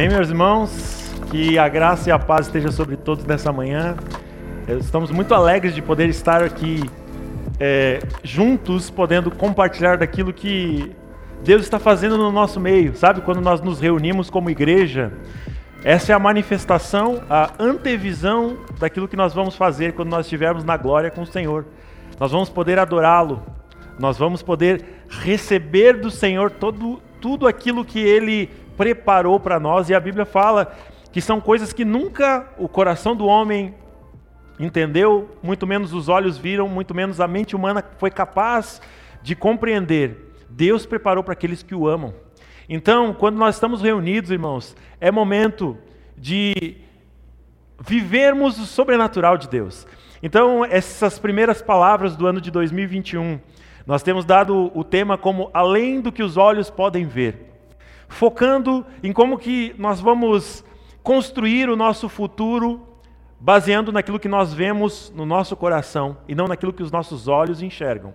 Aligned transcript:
Amém, 0.00 0.08
meus 0.08 0.30
irmãos? 0.30 1.12
Que 1.30 1.58
a 1.58 1.68
graça 1.68 2.08
e 2.08 2.12
a 2.12 2.18
paz 2.18 2.46
esteja 2.46 2.72
sobre 2.72 2.96
todos 2.96 3.22
nessa 3.26 3.52
manhã. 3.52 3.96
Estamos 4.80 5.10
muito 5.10 5.34
alegres 5.34 5.74
de 5.74 5.82
poder 5.82 6.08
estar 6.08 6.42
aqui 6.42 6.88
é, 7.60 8.00
juntos, 8.24 8.88
podendo 8.88 9.30
compartilhar 9.30 9.98
daquilo 9.98 10.32
que 10.32 10.90
Deus 11.44 11.60
está 11.60 11.78
fazendo 11.78 12.16
no 12.16 12.32
nosso 12.32 12.58
meio. 12.58 12.96
Sabe, 12.96 13.20
quando 13.20 13.42
nós 13.42 13.60
nos 13.60 13.78
reunimos 13.78 14.30
como 14.30 14.48
igreja, 14.48 15.12
essa 15.84 16.12
é 16.12 16.14
a 16.14 16.18
manifestação, 16.18 17.20
a 17.28 17.52
antevisão 17.58 18.56
daquilo 18.78 19.06
que 19.06 19.16
nós 19.16 19.34
vamos 19.34 19.54
fazer 19.54 19.92
quando 19.92 20.08
nós 20.08 20.24
estivermos 20.24 20.64
na 20.64 20.78
glória 20.78 21.10
com 21.10 21.20
o 21.20 21.26
Senhor. 21.26 21.66
Nós 22.18 22.32
vamos 22.32 22.48
poder 22.48 22.78
adorá-lo, 22.78 23.42
nós 23.98 24.16
vamos 24.16 24.42
poder 24.42 24.82
receber 25.10 25.98
do 26.00 26.10
Senhor 26.10 26.50
todo, 26.52 27.02
tudo 27.20 27.46
aquilo 27.46 27.84
que 27.84 27.98
Ele 27.98 28.48
preparou 28.80 29.38
para 29.38 29.60
nós, 29.60 29.90
e 29.90 29.94
a 29.94 30.00
Bíblia 30.00 30.24
fala 30.24 30.74
que 31.12 31.20
são 31.20 31.38
coisas 31.38 31.70
que 31.70 31.84
nunca 31.84 32.48
o 32.56 32.66
coração 32.66 33.14
do 33.14 33.26
homem 33.26 33.74
entendeu, 34.58 35.36
muito 35.42 35.66
menos 35.66 35.92
os 35.92 36.08
olhos 36.08 36.38
viram, 36.38 36.66
muito 36.66 36.94
menos 36.94 37.20
a 37.20 37.28
mente 37.28 37.54
humana 37.54 37.84
foi 37.98 38.10
capaz 38.10 38.80
de 39.20 39.36
compreender. 39.36 40.32
Deus 40.48 40.86
preparou 40.86 41.22
para 41.22 41.34
aqueles 41.34 41.62
que 41.62 41.74
o 41.74 41.86
amam. 41.86 42.14
Então, 42.70 43.12
quando 43.12 43.36
nós 43.36 43.56
estamos 43.56 43.82
reunidos, 43.82 44.30
irmãos, 44.30 44.74
é 44.98 45.10
momento 45.10 45.76
de 46.16 46.78
vivermos 47.78 48.58
o 48.58 48.64
sobrenatural 48.64 49.36
de 49.36 49.46
Deus. 49.46 49.86
Então, 50.22 50.64
essas 50.64 51.18
primeiras 51.18 51.60
palavras 51.60 52.16
do 52.16 52.26
ano 52.26 52.40
de 52.40 52.50
2021, 52.50 53.40
nós 53.86 54.02
temos 54.02 54.24
dado 54.24 54.72
o 54.74 54.82
tema 54.82 55.18
como 55.18 55.50
além 55.52 56.00
do 56.00 56.10
que 56.10 56.22
os 56.22 56.38
olhos 56.38 56.70
podem 56.70 57.04
ver 57.04 57.49
focando 58.10 58.84
em 59.02 59.12
como 59.12 59.38
que 59.38 59.74
nós 59.78 60.00
vamos 60.00 60.62
construir 61.02 61.70
o 61.70 61.76
nosso 61.76 62.08
futuro 62.08 62.86
baseando 63.40 63.90
naquilo 63.90 64.20
que 64.20 64.28
nós 64.28 64.52
vemos 64.52 65.10
no 65.16 65.24
nosso 65.24 65.56
coração 65.56 66.18
e 66.28 66.34
não 66.34 66.46
naquilo 66.46 66.74
que 66.74 66.82
os 66.82 66.92
nossos 66.92 67.26
olhos 67.26 67.62
enxergam. 67.62 68.12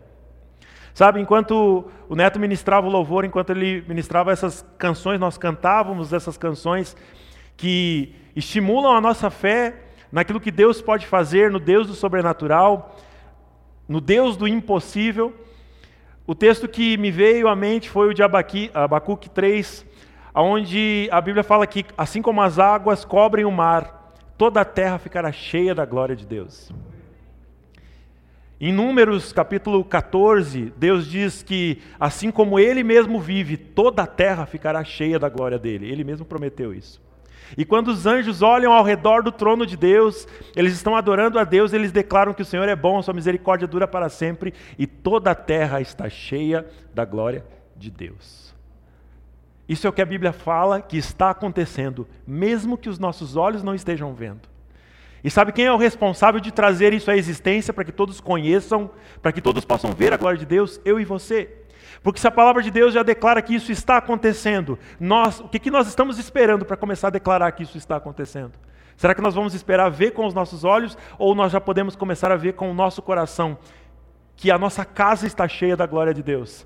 Sabe, 0.94 1.20
enquanto 1.20 1.86
o 2.08 2.16
Neto 2.16 2.40
ministrava 2.40 2.88
o 2.88 2.90
louvor, 2.90 3.26
enquanto 3.26 3.50
ele 3.50 3.84
ministrava 3.88 4.32
essas 4.32 4.66
canções, 4.78 5.20
nós 5.20 5.38
cantávamos 5.38 6.14
essas 6.14 6.38
canções 6.38 6.96
que 7.58 8.14
estimulam 8.36 8.96
a 8.96 9.02
nossa 9.02 9.30
fé 9.30 9.82
naquilo 10.12 10.40
que 10.40 10.52
Deus 10.52 10.82
pode 10.82 11.08
fazer, 11.08 11.50
no 11.50 11.60
Deus 11.60 11.88
do 11.88 11.94
sobrenatural, 11.94 12.96
no 13.90 14.00
Deus 14.00 14.38
do 14.38 14.48
impossível. 14.48 15.34
O 16.28 16.34
texto 16.34 16.68
que 16.68 16.98
me 16.98 17.12
veio 17.12 17.48
à 17.48 17.56
mente 17.56 17.88
foi 17.88 18.10
o 18.10 18.14
de 18.14 18.24
Abacuque 18.24 19.30
3, 19.30 19.86
onde 20.34 21.08
a 21.12 21.22
Bíblia 21.22 21.44
fala 21.44 21.68
que, 21.68 21.86
assim 21.96 22.20
como 22.20 22.42
as 22.42 22.58
águas 22.58 23.06
cobrem 23.06 23.46
o 23.46 23.52
mar, 23.52 24.16
toda 24.36 24.62
a 24.62 24.66
terra 24.66 24.98
ficará 24.98 25.32
cheia 25.32 25.76
da 25.76 25.86
glória 25.86 26.16
de 26.16 26.26
Deus. 26.26 26.72
Em 28.60 28.74
Números 28.74 29.32
capítulo 29.32 29.84
14, 29.86 30.74
Deus 30.76 31.06
diz 31.08 31.44
que, 31.44 31.80
assim 32.00 32.32
como 32.32 32.58
Ele 32.58 32.84
mesmo 32.84 33.20
vive, 33.20 33.56
toda 33.56 34.02
a 34.02 34.08
terra 34.08 34.48
ficará 34.48 34.84
cheia 34.84 35.20
da 35.20 35.30
glória 35.30 35.60
dele. 35.60 35.92
Ele 35.92 36.04
mesmo 36.04 36.26
prometeu 36.26 36.74
isso. 36.74 37.05
E 37.58 37.66
quando 37.66 37.90
os 37.90 38.06
anjos 38.06 38.42
olham 38.42 38.74
ao 38.74 38.84
redor 38.84 39.22
do 39.22 39.32
trono 39.32 39.66
de 39.66 39.78
Deus, 39.78 40.28
eles 40.56 40.74
estão 40.74 40.96
adorando 40.96 41.40
a 41.40 41.44
Deus, 41.44 41.74
eles 41.74 41.92
declaram 41.92 42.34
que 42.34 42.42
o 42.42 42.46
Senhor 42.46 42.68
é 42.68 42.76
bom, 42.76 42.98
a 42.98 43.04
sua 43.04 43.14
misericórdia 43.14 43.68
dura 43.68 43.88
para 43.88 44.10
sempre 44.10 44.54
e 44.78 44.88
toda 44.88 45.32
a 45.32 45.36
terra 45.36 45.82
está 45.82 46.10
cheia 46.10 46.66
da 46.94 47.06
glória 47.06 47.46
de 47.76 47.92
Deus. 47.92 48.54
Isso 49.68 49.88
é 49.88 49.90
o 49.90 49.94
que 49.94 50.02
a 50.02 50.06
Bíblia 50.06 50.32
fala 50.32 50.82
que 50.82 50.98
está 50.98 51.32
acontecendo, 51.32 52.08
mesmo 52.26 52.78
que 52.78 52.90
os 52.90 53.00
nossos 53.00 53.36
olhos 53.36 53.64
não 53.64 53.74
estejam 53.74 54.14
vendo. 54.14 54.48
E 55.24 55.32
sabe 55.32 55.52
quem 55.52 55.66
é 55.66 55.72
o 55.72 55.78
responsável 55.78 56.40
de 56.40 56.52
trazer 56.52 56.94
isso 56.94 57.10
à 57.10 57.18
existência 57.18 57.74
para 57.74 57.84
que 57.84 57.92
todos 57.92 58.22
conheçam, 58.22 58.92
para 59.24 59.32
que 59.32 59.42
todos 59.42 59.66
possam 59.66 59.92
ver 59.92 60.14
a 60.14 60.18
glória 60.18 60.38
de 60.38 60.46
Deus? 60.46 60.80
Eu 60.86 61.00
e 61.00 61.06
você. 61.06 61.65
Porque 62.02 62.20
se 62.20 62.28
a 62.28 62.32
palavra 62.32 62.62
de 62.62 62.72
Deus 62.72 62.94
já 62.94 63.04
declara 63.04 63.42
que 63.42 63.56
isso 63.56 63.72
está 63.72 63.98
acontecendo, 63.98 64.78
nós, 65.00 65.40
o 65.40 65.48
que, 65.48 65.60
que 65.60 65.72
nós 65.72 65.88
estamos 65.88 66.18
esperando 66.20 66.66
para 66.66 66.78
começar 66.78 67.08
a 67.08 67.12
declarar 67.12 67.52
que 67.52 67.64
isso 67.64 67.78
está 67.78 67.96
acontecendo? 67.96 68.54
Será 68.98 69.14
que 69.14 69.22
nós 69.22 69.36
vamos 69.36 69.54
esperar 69.54 69.90
ver 69.90 70.12
com 70.12 70.26
os 70.26 70.34
nossos 70.34 70.64
olhos 70.64 70.98
ou 71.18 71.36
nós 71.36 71.52
já 71.52 71.60
podemos 71.60 71.96
começar 71.96 72.32
a 72.32 72.38
ver 72.38 72.54
com 72.54 72.70
o 72.70 72.74
nosso 72.74 73.02
coração 73.02 73.58
que 74.36 74.52
a 74.52 74.58
nossa 74.58 74.86
casa 74.86 75.28
está 75.28 75.48
cheia 75.48 75.76
da 75.76 75.86
glória 75.86 76.14
de 76.14 76.24
Deus? 76.24 76.66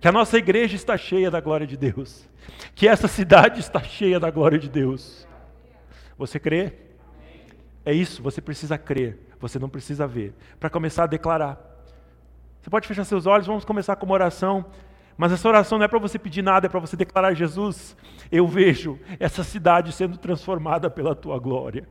Que 0.00 0.08
a 0.08 0.12
nossa 0.12 0.36
igreja 0.36 0.76
está 0.76 0.96
cheia 0.96 1.30
da 1.30 1.40
glória 1.40 1.66
de 1.66 1.76
Deus? 1.76 2.28
Que 2.74 2.86
essa 2.86 3.08
cidade 3.08 3.60
está 3.60 3.82
cheia 3.82 4.20
da 4.20 4.30
glória 4.30 4.58
de 4.58 4.68
Deus? 4.68 5.26
Você 6.18 6.38
crê? 6.38 6.72
É 7.84 7.92
isso, 7.92 8.22
você 8.22 8.40
precisa 8.40 8.76
crer, 8.76 9.18
você 9.38 9.58
não 9.58 9.68
precisa 9.68 10.06
ver, 10.06 10.34
para 10.58 10.68
começar 10.68 11.04
a 11.04 11.06
declarar. 11.06 11.75
Você 12.66 12.70
pode 12.70 12.88
fechar 12.88 13.04
seus 13.04 13.26
olhos, 13.26 13.46
vamos 13.46 13.64
começar 13.64 13.94
com 13.94 14.06
uma 14.06 14.14
oração. 14.14 14.64
Mas 15.16 15.30
essa 15.30 15.46
oração 15.46 15.78
não 15.78 15.84
é 15.84 15.88
para 15.88 16.00
você 16.00 16.18
pedir 16.18 16.42
nada, 16.42 16.66
é 16.66 16.68
para 16.68 16.80
você 16.80 16.96
declarar: 16.96 17.32
Jesus, 17.32 17.96
eu 18.28 18.44
vejo 18.44 18.98
essa 19.20 19.44
cidade 19.44 19.92
sendo 19.92 20.18
transformada 20.18 20.90
pela 20.90 21.14
tua 21.14 21.38
glória. 21.38 21.88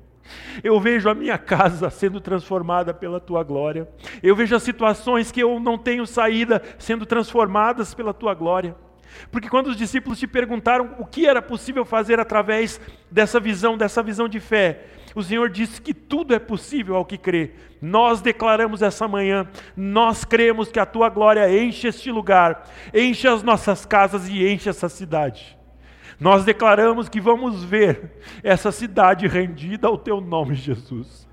Eu 0.62 0.78
vejo 0.82 1.08
a 1.08 1.16
minha 1.16 1.38
casa 1.38 1.90
sendo 1.90 2.20
transformada 2.20 2.94
pela 2.94 3.22
tua 3.22 3.42
glória. 3.42 3.88
Eu 4.22 4.36
vejo 4.36 4.54
as 4.54 4.64
situações 4.64 5.32
que 5.32 5.42
eu 5.42 5.62
não 5.62 5.78
tenho 5.78 6.06
saída 6.06 6.62
sendo 6.78 7.06
transformadas 7.06 7.94
pela 7.94 8.14
tua 8.14 8.34
glória. 8.34 8.76
Porque 9.32 9.48
quando 9.48 9.68
os 9.68 9.78
discípulos 9.78 10.20
te 10.20 10.28
perguntaram 10.28 10.94
o 11.00 11.06
que 11.06 11.26
era 11.26 11.42
possível 11.42 11.86
fazer 11.86 12.20
através 12.20 12.82
dessa 13.10 13.40
visão, 13.40 13.78
dessa 13.78 14.04
visão 14.04 14.28
de 14.28 14.42
fé, 14.42 14.88
o 15.16 15.24
Senhor 15.24 15.50
disse 15.50 15.82
que 15.82 15.94
tudo 15.94 16.36
é 16.36 16.40
possível 16.40 16.98
ao 16.98 17.06
que 17.06 17.18
crê. 17.18 17.54
Nós 17.82 18.22
declaramos 18.22 18.82
essa 18.82 19.08
manhã, 19.08 19.48
nós 19.76 20.26
cremos 20.26 20.70
que 20.70 20.80
a 20.80 20.86
tua 20.86 21.08
glória 21.08 21.50
enche 21.58 21.88
este 21.88 22.12
lugar, 22.12 22.70
enche 22.94 23.26
as 23.28 23.42
nossas 23.42 23.86
casas 23.86 24.28
e 24.28 24.46
enche 24.46 24.68
essa 24.68 24.90
cidade. 24.90 25.58
Nós 26.20 26.44
declaramos 26.44 27.08
que 27.08 27.22
vamos 27.22 27.64
ver 27.64 28.20
essa 28.44 28.72
cidade 28.72 29.26
rendida 29.26 29.88
ao 29.88 29.98
teu 29.98 30.20
nome, 30.20 30.56
Jesus. 30.56 31.26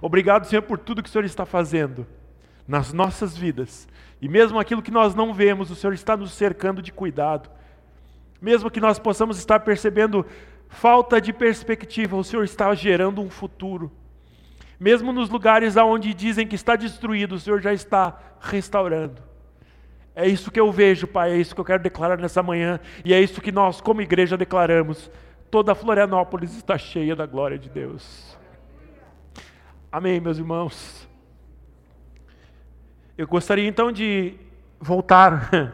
Obrigado, 0.00 0.46
Senhor, 0.46 0.62
por 0.62 0.78
tudo 0.78 1.02
que 1.02 1.08
o 1.08 1.12
Senhor 1.12 1.24
está 1.24 1.44
fazendo 1.44 2.06
nas 2.68 2.92
nossas 2.92 3.36
vidas. 3.36 3.88
E 4.20 4.28
mesmo 4.28 4.58
aquilo 4.58 4.82
que 4.82 4.90
nós 4.90 5.14
não 5.14 5.32
vemos, 5.32 5.70
o 5.70 5.74
Senhor 5.74 5.92
está 5.92 6.16
nos 6.16 6.32
cercando 6.32 6.82
de 6.82 6.92
cuidado. 6.92 7.50
Mesmo 8.40 8.70
que 8.70 8.80
nós 8.80 8.98
possamos 8.98 9.38
estar 9.38 9.60
percebendo 9.60 10.26
falta 10.68 11.20
de 11.20 11.32
perspectiva, 11.32 12.16
o 12.16 12.24
Senhor 12.24 12.44
está 12.44 12.74
gerando 12.74 13.20
um 13.20 13.30
futuro. 13.30 13.90
Mesmo 14.78 15.12
nos 15.12 15.30
lugares 15.30 15.76
onde 15.76 16.12
dizem 16.12 16.46
que 16.46 16.54
está 16.54 16.76
destruído, 16.76 17.34
o 17.34 17.40
Senhor 17.40 17.60
já 17.60 17.72
está 17.72 18.18
restaurando. 18.40 19.22
É 20.14 20.26
isso 20.26 20.50
que 20.50 20.60
eu 20.60 20.70
vejo, 20.70 21.06
Pai, 21.06 21.32
é 21.32 21.36
isso 21.36 21.54
que 21.54 21.60
eu 21.60 21.64
quero 21.64 21.82
declarar 21.82 22.18
nessa 22.18 22.42
manhã, 22.42 22.80
e 23.04 23.12
é 23.12 23.20
isso 23.20 23.40
que 23.40 23.52
nós, 23.52 23.80
como 23.80 24.02
igreja, 24.02 24.36
declaramos. 24.36 25.10
Toda 25.50 25.74
Florianópolis 25.74 26.56
está 26.56 26.76
cheia 26.76 27.14
da 27.14 27.26
glória 27.26 27.58
de 27.58 27.68
Deus. 27.68 28.36
Amém, 29.90 30.20
meus 30.20 30.38
irmãos. 30.38 31.08
Eu 33.16 33.26
gostaria 33.26 33.66
então 33.66 33.90
de 33.90 34.34
voltar 34.78 35.72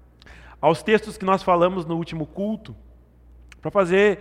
aos 0.60 0.82
textos 0.82 1.18
que 1.18 1.24
nós 1.24 1.42
falamos 1.42 1.84
no 1.84 1.96
último 1.96 2.26
culto 2.26 2.74
para 3.62 3.70
fazer 3.70 4.18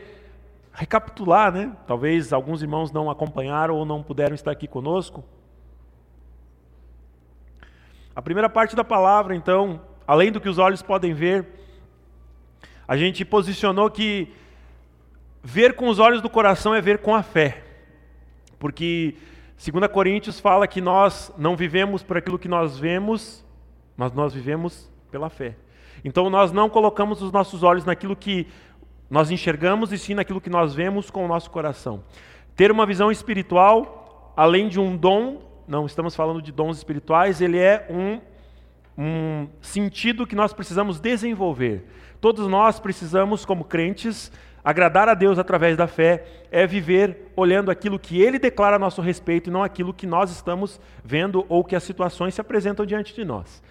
recapitular, 0.72 1.52
né? 1.52 1.76
Talvez 1.88 2.32
alguns 2.32 2.62
irmãos 2.62 2.92
não 2.92 3.10
acompanharam 3.10 3.76
ou 3.76 3.86
não 3.86 4.04
puderam 4.04 4.36
estar 4.36 4.52
aqui 4.52 4.68
conosco. 4.68 5.24
A 8.16 8.22
primeira 8.22 8.50
parte 8.50 8.76
da 8.76 8.84
palavra, 8.84 9.36
então, 9.36 9.82
além 10.06 10.32
do 10.32 10.40
que 10.40 10.48
os 10.48 10.60
olhos 10.60 10.82
podem 10.82 11.14
ver, 11.14 11.48
a 12.88 12.96
gente 12.96 13.26
posicionou 13.26 13.90
que 13.90 14.32
ver 15.44 15.76
com 15.76 15.88
os 15.88 15.98
olhos 15.98 16.22
do 16.22 16.30
coração 16.30 16.76
é 16.76 16.80
ver 16.80 17.00
com 17.00 17.16
a 17.16 17.24
fé. 17.24 17.64
Porque 18.60 19.16
2 19.58 19.88
Coríntios 19.92 20.40
fala 20.40 20.68
que 20.68 20.82
nós 20.82 21.34
não 21.38 21.56
vivemos 21.56 22.04
por 22.04 22.18
aquilo 22.18 22.38
que 22.38 22.48
nós 22.48 22.78
vemos, 22.78 23.44
mas 23.98 24.12
nós 24.14 24.34
vivemos 24.34 24.90
pela 25.10 25.30
fé. 25.30 25.56
Então 26.04 26.30
nós 26.30 26.52
não 26.52 26.70
colocamos 26.70 27.22
os 27.22 27.32
nossos 27.32 27.64
olhos 27.64 27.86
naquilo 27.86 28.16
que 28.16 28.48
nós 29.12 29.30
enxergamos 29.30 29.92
e 29.92 29.98
sim 29.98 30.14
naquilo 30.14 30.40
que 30.40 30.50
nós 30.50 30.74
vemos 30.74 31.10
com 31.10 31.26
o 31.26 31.28
nosso 31.28 31.52
coração. 31.52 32.02
Ter 32.56 32.72
uma 32.72 32.86
visão 32.86 33.12
espiritual, 33.12 34.34
além 34.38 34.70
de 34.70 34.80
um 34.80 34.96
dom, 34.96 35.42
não 35.68 35.86
estamos 35.86 36.16
falando 36.16 36.42
de 36.42 36.50
dons 36.50 36.78
espirituais, 36.78 37.42
ele 37.42 37.58
é 37.58 37.86
um, 37.90 38.22
um 38.98 39.48
sentido 39.62 40.26
que 40.26 40.34
nós 40.34 40.54
precisamos 40.54 40.98
desenvolver. 40.98 41.86
Todos 42.22 42.48
nós 42.48 42.80
precisamos, 42.80 43.44
como 43.44 43.66
crentes, 43.66 44.32
agradar 44.64 45.10
a 45.10 45.14
Deus 45.14 45.38
através 45.38 45.76
da 45.76 45.88
fé, 45.88 46.26
é 46.50 46.66
viver 46.66 47.34
olhando 47.36 47.70
aquilo 47.70 48.00
que 48.00 48.22
Ele 48.22 48.40
declara 48.40 48.78
a 48.78 48.80
nosso 48.80 49.02
respeito 49.02 49.50
e 49.50 49.52
não 49.52 49.62
aquilo 49.62 49.94
que 49.94 50.08
nós 50.08 50.32
estamos 50.32 50.80
vendo 51.04 51.46
ou 51.50 51.66
que 51.66 51.76
as 51.76 51.84
situações 51.84 52.34
se 52.34 52.40
apresentam 52.40 52.86
diante 52.86 53.14
de 53.14 53.26
nós. 53.26 53.62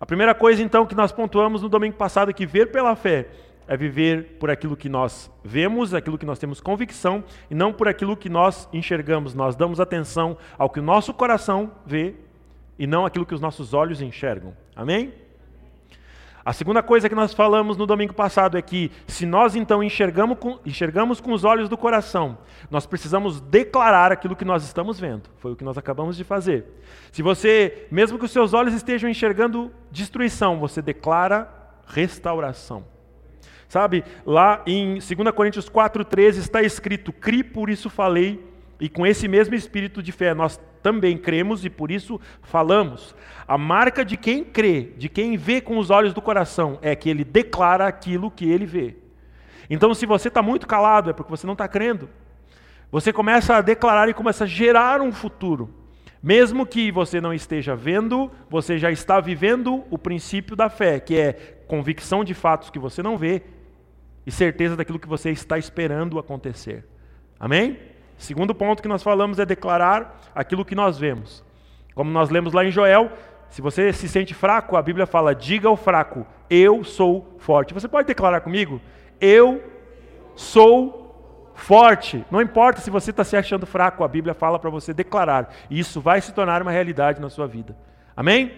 A 0.00 0.06
primeira 0.06 0.34
coisa, 0.34 0.60
então, 0.60 0.84
que 0.86 0.96
nós 0.96 1.12
pontuamos 1.12 1.62
no 1.62 1.68
domingo 1.68 1.94
passado 1.94 2.32
é 2.32 2.34
que 2.34 2.44
ver 2.44 2.72
pela 2.72 2.96
fé 2.96 3.28
é 3.66 3.76
viver 3.76 4.36
por 4.38 4.50
aquilo 4.50 4.76
que 4.76 4.88
nós 4.88 5.30
vemos, 5.44 5.94
aquilo 5.94 6.18
que 6.18 6.26
nós 6.26 6.38
temos 6.38 6.60
convicção, 6.60 7.24
e 7.50 7.54
não 7.54 7.72
por 7.72 7.88
aquilo 7.88 8.16
que 8.16 8.28
nós 8.28 8.68
enxergamos. 8.72 9.34
Nós 9.34 9.56
damos 9.56 9.80
atenção 9.80 10.36
ao 10.58 10.70
que 10.70 10.80
o 10.80 10.82
nosso 10.82 11.12
coração 11.14 11.70
vê 11.86 12.14
e 12.78 12.86
não 12.86 13.06
aquilo 13.06 13.26
que 13.26 13.34
os 13.34 13.40
nossos 13.40 13.74
olhos 13.74 14.00
enxergam. 14.00 14.56
Amém? 14.74 15.12
A 16.44 16.52
segunda 16.52 16.82
coisa 16.82 17.08
que 17.08 17.14
nós 17.14 17.32
falamos 17.32 17.76
no 17.76 17.86
domingo 17.86 18.12
passado 18.12 18.58
é 18.58 18.62
que, 18.62 18.90
se 19.06 19.24
nós 19.24 19.54
então 19.54 19.80
enxergamos 19.80 20.36
com, 20.38 20.58
enxergamos 20.66 21.20
com 21.20 21.32
os 21.32 21.44
olhos 21.44 21.68
do 21.68 21.76
coração, 21.76 22.36
nós 22.68 22.84
precisamos 22.84 23.40
declarar 23.40 24.10
aquilo 24.10 24.34
que 24.34 24.44
nós 24.44 24.64
estamos 24.64 24.98
vendo. 24.98 25.30
Foi 25.38 25.52
o 25.52 25.56
que 25.56 25.62
nós 25.62 25.78
acabamos 25.78 26.16
de 26.16 26.24
fazer. 26.24 26.64
Se 27.12 27.22
você, 27.22 27.86
mesmo 27.92 28.18
que 28.18 28.24
os 28.24 28.32
seus 28.32 28.54
olhos 28.54 28.74
estejam 28.74 29.08
enxergando 29.08 29.70
destruição, 29.92 30.58
você 30.58 30.82
declara 30.82 31.48
restauração. 31.86 32.91
Sabe, 33.72 34.04
lá 34.26 34.62
em 34.66 34.98
2 34.98 35.06
Coríntios 35.34 35.66
4,13 35.66 36.36
está 36.36 36.60
escrito: 36.60 37.10
Cri, 37.10 37.42
por 37.42 37.70
isso 37.70 37.88
falei, 37.88 38.38
e 38.78 38.86
com 38.86 39.06
esse 39.06 39.26
mesmo 39.26 39.54
espírito 39.54 40.02
de 40.02 40.12
fé 40.12 40.34
nós 40.34 40.60
também 40.82 41.16
cremos 41.16 41.64
e 41.64 41.70
por 41.70 41.90
isso 41.90 42.20
falamos. 42.42 43.16
A 43.48 43.56
marca 43.56 44.04
de 44.04 44.14
quem 44.18 44.44
crê, 44.44 44.90
de 44.98 45.08
quem 45.08 45.38
vê 45.38 45.58
com 45.58 45.78
os 45.78 45.88
olhos 45.88 46.12
do 46.12 46.20
coração, 46.20 46.78
é 46.82 46.94
que 46.94 47.08
ele 47.08 47.24
declara 47.24 47.86
aquilo 47.86 48.30
que 48.30 48.44
ele 48.44 48.66
vê. 48.66 48.94
Então, 49.70 49.94
se 49.94 50.04
você 50.04 50.28
está 50.28 50.42
muito 50.42 50.66
calado, 50.66 51.08
é 51.08 51.14
porque 51.14 51.30
você 51.30 51.46
não 51.46 51.54
está 51.54 51.66
crendo. 51.66 52.10
Você 52.90 53.10
começa 53.10 53.56
a 53.56 53.62
declarar 53.62 54.06
e 54.06 54.12
começa 54.12 54.44
a 54.44 54.46
gerar 54.46 55.00
um 55.00 55.10
futuro. 55.10 55.70
Mesmo 56.22 56.66
que 56.66 56.92
você 56.92 57.22
não 57.22 57.32
esteja 57.32 57.74
vendo, 57.74 58.30
você 58.50 58.78
já 58.78 58.92
está 58.92 59.18
vivendo 59.18 59.82
o 59.88 59.96
princípio 59.96 60.54
da 60.54 60.68
fé, 60.68 61.00
que 61.00 61.18
é 61.18 61.32
convicção 61.66 62.22
de 62.22 62.34
fatos 62.34 62.68
que 62.68 62.78
você 62.78 63.02
não 63.02 63.16
vê 63.16 63.42
e 64.26 64.30
certeza 64.30 64.76
daquilo 64.76 64.98
que 64.98 65.08
você 65.08 65.30
está 65.30 65.58
esperando 65.58 66.18
acontecer. 66.18 66.86
Amém? 67.38 67.78
Segundo 68.16 68.54
ponto 68.54 68.82
que 68.82 68.88
nós 68.88 69.02
falamos 69.02 69.38
é 69.38 69.44
declarar 69.44 70.20
aquilo 70.34 70.64
que 70.64 70.74
nós 70.74 70.98
vemos. 70.98 71.44
Como 71.94 72.10
nós 72.10 72.30
lemos 72.30 72.52
lá 72.52 72.64
em 72.64 72.70
Joel, 72.70 73.10
se 73.48 73.60
você 73.60 73.92
se 73.92 74.08
sente 74.08 74.32
fraco, 74.32 74.76
a 74.76 74.82
Bíblia 74.82 75.06
fala: 75.06 75.34
diga 75.34 75.68
ao 75.68 75.76
fraco, 75.76 76.26
eu 76.48 76.84
sou 76.84 77.36
forte. 77.38 77.74
Você 77.74 77.88
pode 77.88 78.06
declarar 78.06 78.40
comigo? 78.40 78.80
Eu 79.20 79.62
sou 80.34 81.52
forte. 81.54 82.24
Não 82.30 82.40
importa 82.40 82.80
se 82.80 82.90
você 82.90 83.10
está 83.10 83.24
se 83.24 83.36
achando 83.36 83.66
fraco, 83.66 84.04
a 84.04 84.08
Bíblia 84.08 84.34
fala 84.34 84.58
para 84.58 84.70
você 84.70 84.94
declarar. 84.94 85.52
E 85.68 85.78
isso 85.78 86.00
vai 86.00 86.20
se 86.20 86.32
tornar 86.32 86.62
uma 86.62 86.70
realidade 86.70 87.20
na 87.20 87.28
sua 87.28 87.46
vida. 87.46 87.76
Amém? 88.16 88.52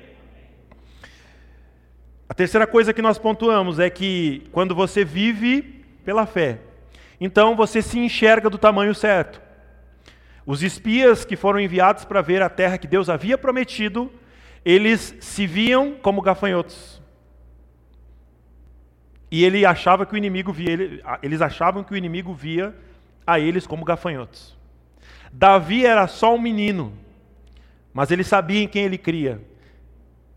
A 2.28 2.34
terceira 2.34 2.66
coisa 2.66 2.92
que 2.92 3.02
nós 3.02 3.18
pontuamos 3.18 3.78
é 3.78 3.90
que 3.90 4.48
quando 4.50 4.74
você 4.74 5.04
vive 5.04 5.84
pela 6.04 6.26
fé, 6.26 6.58
então 7.20 7.54
você 7.54 7.82
se 7.82 7.98
enxerga 7.98 8.48
do 8.48 8.58
tamanho 8.58 8.94
certo. 8.94 9.40
Os 10.46 10.62
espias 10.62 11.24
que 11.24 11.36
foram 11.36 11.60
enviados 11.60 12.04
para 12.04 12.22
ver 12.22 12.42
a 12.42 12.48
terra 12.48 12.78
que 12.78 12.86
Deus 12.86 13.08
havia 13.08 13.36
prometido, 13.36 14.10
eles 14.64 15.14
se 15.20 15.46
viam 15.46 15.92
como 15.92 16.22
gafanhotos. 16.22 17.02
E 19.30 19.44
ele 19.44 19.66
achava 19.66 20.06
que 20.06 20.14
o 20.14 20.16
inimigo 20.16 20.52
via, 20.52 21.02
eles 21.22 21.42
achavam 21.42 21.82
que 21.82 21.92
o 21.92 21.96
inimigo 21.96 22.32
via 22.32 22.74
a 23.26 23.38
eles 23.40 23.66
como 23.66 23.84
gafanhotos. 23.84 24.56
Davi 25.32 25.84
era 25.84 26.06
só 26.06 26.34
um 26.34 26.40
menino, 26.40 26.92
mas 27.92 28.10
ele 28.10 28.22
sabia 28.22 28.62
em 28.62 28.68
quem 28.68 28.84
ele 28.84 28.98
cria. 28.98 29.40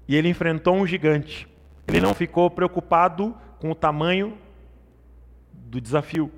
E 0.07 0.15
ele 0.15 0.29
enfrentou 0.29 0.75
um 0.75 0.87
gigante. 0.87 1.47
Ele 1.87 2.01
não 2.01 2.13
ficou 2.13 2.49
preocupado 2.49 3.35
com 3.59 3.71
o 3.71 3.75
tamanho 3.75 4.37
do 5.53 5.79
desafio. 5.79 6.31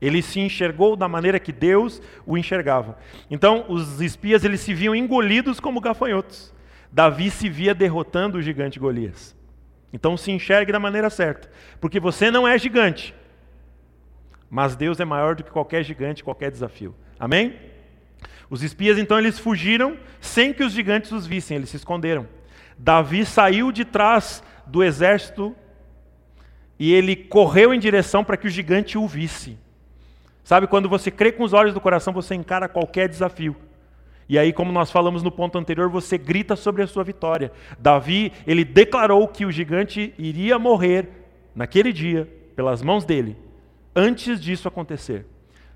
Ele 0.00 0.22
se 0.22 0.40
enxergou 0.40 0.96
da 0.96 1.08
maneira 1.08 1.38
que 1.38 1.52
Deus 1.52 2.00
o 2.26 2.36
enxergava. 2.36 2.98
Então, 3.30 3.64
os 3.68 4.00
espias 4.00 4.44
eles 4.44 4.60
se 4.60 4.74
viam 4.74 4.94
engolidos 4.94 5.60
como 5.60 5.80
gafanhotos. 5.80 6.52
Davi 6.90 7.30
se 7.30 7.48
via 7.48 7.74
derrotando 7.74 8.38
o 8.38 8.42
gigante 8.42 8.78
Golias. 8.78 9.36
Então, 9.92 10.16
se 10.16 10.30
enxergue 10.30 10.72
da 10.72 10.80
maneira 10.80 11.10
certa, 11.10 11.50
porque 11.80 12.00
você 12.00 12.30
não 12.30 12.48
é 12.48 12.58
gigante. 12.58 13.14
Mas 14.50 14.74
Deus 14.74 15.00
é 15.00 15.04
maior 15.04 15.34
do 15.34 15.44
que 15.44 15.50
qualquer 15.50 15.82
gigante, 15.82 16.24
qualquer 16.24 16.50
desafio. 16.50 16.94
Amém? 17.18 17.54
Os 18.50 18.62
espias 18.62 18.98
então 18.98 19.18
eles 19.18 19.38
fugiram 19.38 19.96
sem 20.20 20.52
que 20.52 20.62
os 20.62 20.72
gigantes 20.72 21.10
os 21.10 21.26
vissem, 21.26 21.56
eles 21.56 21.70
se 21.70 21.76
esconderam. 21.76 22.28
Davi 22.76 23.24
saiu 23.24 23.72
de 23.72 23.84
trás 23.84 24.42
do 24.72 24.82
exército 24.82 25.54
e 26.78 26.92
ele 26.92 27.14
correu 27.14 27.72
em 27.72 27.78
direção 27.78 28.24
para 28.24 28.36
que 28.36 28.46
o 28.46 28.50
gigante 28.50 28.96
o 28.96 29.06
visse. 29.06 29.58
Sabe, 30.42 30.66
quando 30.66 30.88
você 30.88 31.10
crê 31.10 31.30
com 31.30 31.44
os 31.44 31.52
olhos 31.52 31.74
do 31.74 31.80
coração, 31.80 32.12
você 32.12 32.34
encara 32.34 32.68
qualquer 32.68 33.08
desafio. 33.08 33.54
E 34.28 34.38
aí, 34.38 34.52
como 34.52 34.72
nós 34.72 34.90
falamos 34.90 35.22
no 35.22 35.30
ponto 35.30 35.58
anterior, 35.58 35.88
você 35.90 36.16
grita 36.16 36.56
sobre 36.56 36.82
a 36.82 36.86
sua 36.86 37.04
vitória. 37.04 37.52
Davi, 37.78 38.32
ele 38.46 38.64
declarou 38.64 39.28
que 39.28 39.44
o 39.44 39.52
gigante 39.52 40.14
iria 40.18 40.58
morrer 40.58 41.08
naquele 41.54 41.92
dia, 41.92 42.28
pelas 42.56 42.82
mãos 42.82 43.04
dele, 43.04 43.36
antes 43.94 44.40
disso 44.40 44.66
acontecer. 44.66 45.26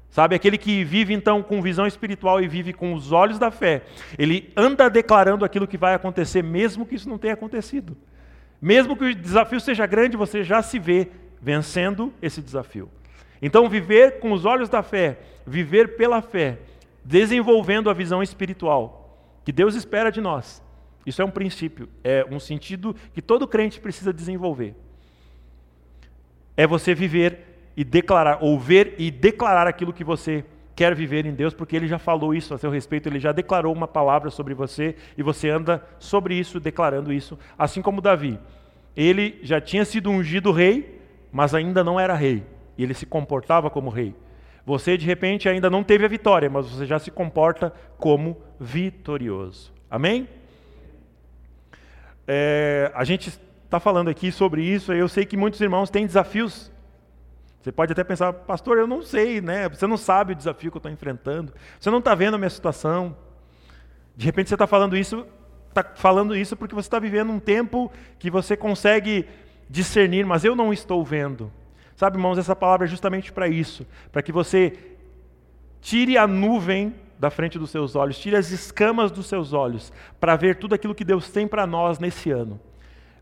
Sabe, 0.09 0.35
aquele 0.35 0.57
que 0.57 0.83
vive 0.83 1.13
então 1.13 1.43
com 1.43 1.61
visão 1.61 1.87
espiritual 1.87 2.41
e 2.41 2.49
vive 2.49 2.73
com 2.73 2.95
os 2.95 3.13
olhos 3.13 3.39
da 3.39 3.51
fé, 3.51 3.83
ele 4.19 4.51
anda 4.57 4.89
declarando 4.89 5.45
aquilo 5.45 5.67
que 5.67 5.77
vai 5.77 5.93
acontecer, 5.93 6.43
mesmo 6.43 6.87
que 6.87 6.95
isso 6.95 7.09
não 7.09 7.19
tenha 7.19 7.35
acontecido. 7.35 7.97
Mesmo 8.61 8.97
que 8.97 9.05
o 9.05 9.15
desafio 9.15 9.61
seja 9.61 9.87
grande, 9.87 10.17
você 10.17 10.43
já 10.43 10.63
se 10.63 10.79
vê 10.79 11.09
vencendo 11.41 12.13
esse 12.21 12.41
desafio. 12.41 12.89
Então, 13.41 13.69
viver 13.69 14.19
com 14.19 14.33
os 14.33 14.45
olhos 14.45 14.69
da 14.69 14.83
fé, 14.83 15.19
viver 15.47 15.97
pela 15.97 16.23
fé, 16.23 16.59
desenvolvendo 17.05 17.89
a 17.91 17.93
visão 17.93 18.23
espiritual 18.23 19.07
que 19.47 19.53
Deus 19.53 19.77
espera 19.77 20.11
de 20.11 20.21
nós. 20.21 20.61
Isso 21.07 21.23
é 21.23 21.25
um 21.25 21.31
princípio, 21.31 21.89
é 22.03 22.27
um 22.29 22.41
sentido 22.41 22.97
que 23.15 23.23
todo 23.23 23.47
crente 23.47 23.79
precisa 23.79 24.13
desenvolver. 24.13 24.75
É 26.57 26.67
você 26.67 26.93
viver 26.97 27.71
e 27.77 27.85
declarar, 27.85 28.39
ou 28.41 28.59
ver 28.59 28.97
e 28.99 29.09
declarar 29.09 29.69
aquilo 29.69 29.93
que 29.93 30.03
você 30.03 30.45
quer 30.77 30.95
viver 30.95 31.27
em 31.27 31.33
Deus, 31.33 31.53
porque 31.53 31.75
Ele 31.75 31.89
já 31.89 31.99
falou 31.99 32.33
isso 32.33 32.55
a 32.55 32.59
seu 32.59 32.71
respeito, 32.71 33.09
Ele 33.09 33.19
já 33.19 33.33
declarou 33.33 33.75
uma 33.75 33.89
palavra 33.89 34.31
sobre 34.31 34.55
você 34.55 34.95
e 35.19 35.23
você 35.23 35.49
anda 35.51 35.83
sobre 35.99 36.35
isso, 36.35 36.61
declarando 36.61 37.13
isso, 37.13 37.37
assim 37.59 37.83
como 37.83 38.01
Davi. 38.01 38.39
Ele 38.95 39.41
já 39.43 39.61
tinha 39.61 39.85
sido 39.85 40.11
ungido 40.11 40.53
rei, 40.53 41.01
mas 41.33 41.55
ainda 41.55 41.83
não 41.83 41.99
era 41.99 42.15
rei 42.15 42.45
e 42.77 42.83
ele 42.83 42.95
se 42.95 43.07
comportava 43.07 43.71
como 43.71 43.91
rei. 43.91 44.15
Você, 44.65 44.97
de 44.97 45.07
repente, 45.07 45.49
ainda 45.49 45.71
não 45.71 45.83
teve 45.85 46.05
a 46.05 46.09
vitória, 46.09 46.51
mas 46.51 46.69
você 46.69 46.85
já 46.85 46.99
se 46.99 47.11
comporta 47.11 47.73
como 47.97 48.37
vitorioso. 48.59 49.73
Amém? 49.91 50.29
É, 52.27 52.91
a 52.95 53.05
gente 53.05 53.29
está 53.65 53.79
falando 53.79 54.11
aqui 54.11 54.33
sobre 54.33 54.63
isso, 54.63 54.93
eu 54.93 55.09
sei 55.09 55.25
que 55.25 55.37
muitos 55.37 55.61
irmãos 55.61 55.89
têm 55.89 56.07
desafios. 56.07 56.73
Você 57.67 57.73
pode 57.73 57.91
até 57.91 58.05
pensar, 58.05 58.33
pastor, 58.33 58.79
eu 58.79 58.87
não 58.87 59.03
sei, 59.03 59.41
né? 59.41 59.69
Você 59.69 59.89
não 59.89 59.97
sabe 59.97 60.35
o 60.35 60.37
desafio 60.37 60.71
que 60.71 60.77
eu 60.77 60.79
estou 60.79 60.93
enfrentando. 60.93 61.53
Você 61.81 61.91
não 61.91 61.99
está 61.99 62.15
vendo 62.15 62.35
a 62.35 62.39
minha 62.39 62.49
situação. 62.49 63.17
De 64.17 64.25
repente 64.25 64.49
você 64.49 64.55
está 64.55 64.69
falando 64.69 64.97
isso, 64.97 65.27
está 65.69 65.83
falando 65.83 66.37
isso 66.37 66.57
porque 66.57 66.77
você 66.77 66.87
está 66.87 67.01
vivendo 67.01 67.33
um 67.33 67.41
tempo 67.41 67.91
que 68.21 68.31
você 68.31 68.57
consegue 68.57 69.27
discernir, 69.69 70.25
mas 70.25 70.45
eu 70.45 70.55
não 70.55 70.73
estou 70.73 71.05
vendo. 71.05 71.51
Sabe, 71.97 72.17
irmãos, 72.17 72.39
essa 72.39 72.55
palavra 72.55 72.87
é 72.87 72.89
justamente 72.89 73.33
para 73.33 73.49
isso, 73.49 73.85
para 74.13 74.23
que 74.23 74.31
você 74.31 74.73
tire 75.81 76.17
a 76.17 76.25
nuvem 76.25 76.95
da 77.19 77.31
frente 77.31 77.59
dos 77.59 77.71
seus 77.71 77.97
olhos, 77.97 78.17
tire 78.17 78.37
as 78.37 78.53
escamas 78.53 79.11
dos 79.11 79.27
seus 79.27 79.53
olhos, 79.53 79.93
para 80.21 80.37
ver 80.37 80.55
tudo 80.55 80.77
aquilo 80.77 80.95
que 80.95 81.05
Deus 81.05 81.33
tem 81.33 81.49
para 81.49 81.67
nós 81.67 81.99
nesse 81.99 82.31
ano. 82.31 82.61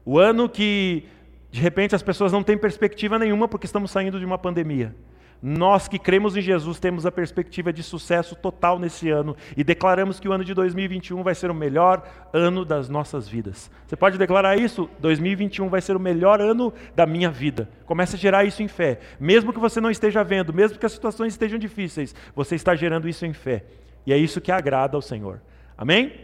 O 0.05 0.19
ano 0.19 0.51
que, 0.51 1.09
de 1.55 1.61
repente, 1.61 1.95
as 1.95 2.03
pessoas 2.03 2.33
não 2.33 2.43
têm 2.43 2.59
perspectiva 2.59 3.17
nenhuma 3.17 3.47
porque 3.47 3.65
estamos 3.65 3.93
saindo 3.93 4.19
de 4.19 4.25
uma 4.25 4.37
pandemia. 4.37 4.93
Nós 5.41 5.87
que 5.87 6.01
cremos 6.01 6.37
em 6.37 6.41
Jesus 6.41 6.81
temos 6.81 7.07
a 7.07 7.13
perspectiva 7.13 7.73
de 7.73 7.81
sucesso 7.81 8.35
total 8.35 8.77
nesse 8.77 9.09
ano 9.09 9.37
e 9.57 9.63
declaramos 9.63 10.19
que 10.19 10.29
o 10.29 10.33
ano 10.33 10.45
de 10.45 10.53
2021 10.53 11.23
vai 11.23 11.33
ser 11.33 11.53
o 11.53 11.55
melhor 11.55 12.03
ano 12.33 12.65
das 12.65 12.89
nossas 12.89 13.29
vidas. 13.29 13.71
Você 13.87 13.95
pode 13.95 14.19
declarar 14.19 14.59
isso? 14.59 14.91
2021 14.99 15.69
vai 15.69 15.81
ser 15.81 15.95
o 15.95 16.01
melhor 16.01 16.41
ano 16.41 16.75
da 16.93 17.07
minha 17.07 17.31
vida. 17.31 17.69
Comece 17.87 18.17
a 18.17 18.19
gerar 18.19 18.45
isso 18.45 18.61
em 18.61 18.67
fé. 18.67 18.99
Mesmo 19.21 19.53
que 19.53 19.61
você 19.61 19.81
não 19.81 19.93
esteja 19.93 20.25
vendo, 20.25 20.53
mesmo 20.53 20.77
que 20.77 20.87
as 20.87 20.91
situações 20.91 21.35
estejam 21.35 21.57
difíceis, 21.57 22.17
você 22.35 22.57
está 22.57 22.75
gerando 22.75 23.09
isso 23.09 23.25
em 23.25 23.33
fé. 23.33 23.65
E 24.05 24.13
é 24.13 24.19
isso 24.19 24.41
que 24.41 24.51
agrada 24.51 24.97
ao 24.97 25.03
Senhor. 25.03 25.41
Amém? 25.79 26.15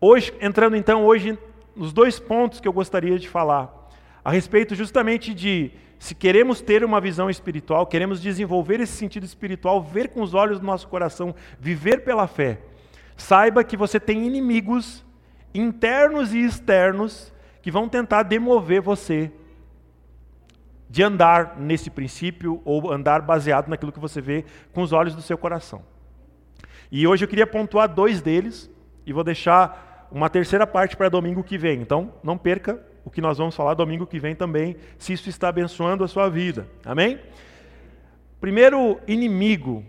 Hoje, 0.00 0.32
entrando 0.40 0.74
então 0.74 1.04
hoje 1.04 1.38
nos 1.76 1.92
dois 1.92 2.18
pontos 2.18 2.60
que 2.60 2.68
eu 2.68 2.72
gostaria 2.72 3.18
de 3.18 3.28
falar, 3.28 3.90
a 4.24 4.30
respeito 4.30 4.74
justamente 4.74 5.34
de 5.34 5.72
se 5.98 6.14
queremos 6.14 6.60
ter 6.60 6.84
uma 6.84 7.00
visão 7.00 7.30
espiritual, 7.30 7.86
queremos 7.86 8.20
desenvolver 8.20 8.80
esse 8.80 8.92
sentido 8.92 9.24
espiritual, 9.24 9.82
ver 9.82 10.08
com 10.08 10.22
os 10.22 10.34
olhos 10.34 10.60
do 10.60 10.66
nosso 10.66 10.86
coração, 10.88 11.34
viver 11.58 12.04
pela 12.04 12.26
fé, 12.26 12.60
saiba 13.16 13.64
que 13.64 13.76
você 13.76 13.98
tem 13.98 14.26
inimigos 14.26 15.04
internos 15.54 16.34
e 16.34 16.44
externos 16.44 17.32
que 17.62 17.70
vão 17.70 17.88
tentar 17.88 18.24
demover 18.24 18.80
você 18.80 19.32
de 20.90 21.02
andar 21.02 21.56
nesse 21.58 21.90
princípio 21.90 22.60
ou 22.64 22.92
andar 22.92 23.22
baseado 23.22 23.68
naquilo 23.68 23.92
que 23.92 23.98
você 23.98 24.20
vê 24.20 24.44
com 24.72 24.82
os 24.82 24.92
olhos 24.92 25.14
do 25.14 25.22
seu 25.22 25.38
coração. 25.38 25.82
E 26.90 27.06
hoje 27.06 27.24
eu 27.24 27.28
queria 27.28 27.46
pontuar 27.46 27.88
dois 27.88 28.20
deles 28.20 28.70
e 29.06 29.12
vou 29.12 29.24
deixar 29.24 29.93
uma 30.14 30.30
terceira 30.30 30.66
parte 30.66 30.96
para 30.96 31.08
domingo 31.08 31.42
que 31.42 31.58
vem. 31.58 31.80
Então, 31.80 32.14
não 32.22 32.38
perca 32.38 32.80
o 33.04 33.10
que 33.10 33.20
nós 33.20 33.36
vamos 33.36 33.54
falar 33.54 33.74
domingo 33.74 34.06
que 34.06 34.18
vem 34.18 34.34
também, 34.34 34.76
se 34.98 35.12
isso 35.12 35.28
está 35.28 35.48
abençoando 35.48 36.04
a 36.04 36.08
sua 36.08 36.28
vida. 36.28 36.66
Amém? 36.84 37.20
Primeiro 38.40 39.00
inimigo 39.06 39.84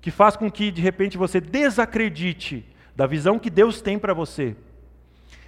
que 0.00 0.10
faz 0.10 0.36
com 0.36 0.50
que 0.50 0.70
de 0.70 0.82
repente 0.82 1.16
você 1.16 1.40
desacredite 1.40 2.66
da 2.94 3.06
visão 3.06 3.38
que 3.38 3.48
Deus 3.48 3.80
tem 3.80 3.98
para 3.98 4.12
você 4.12 4.56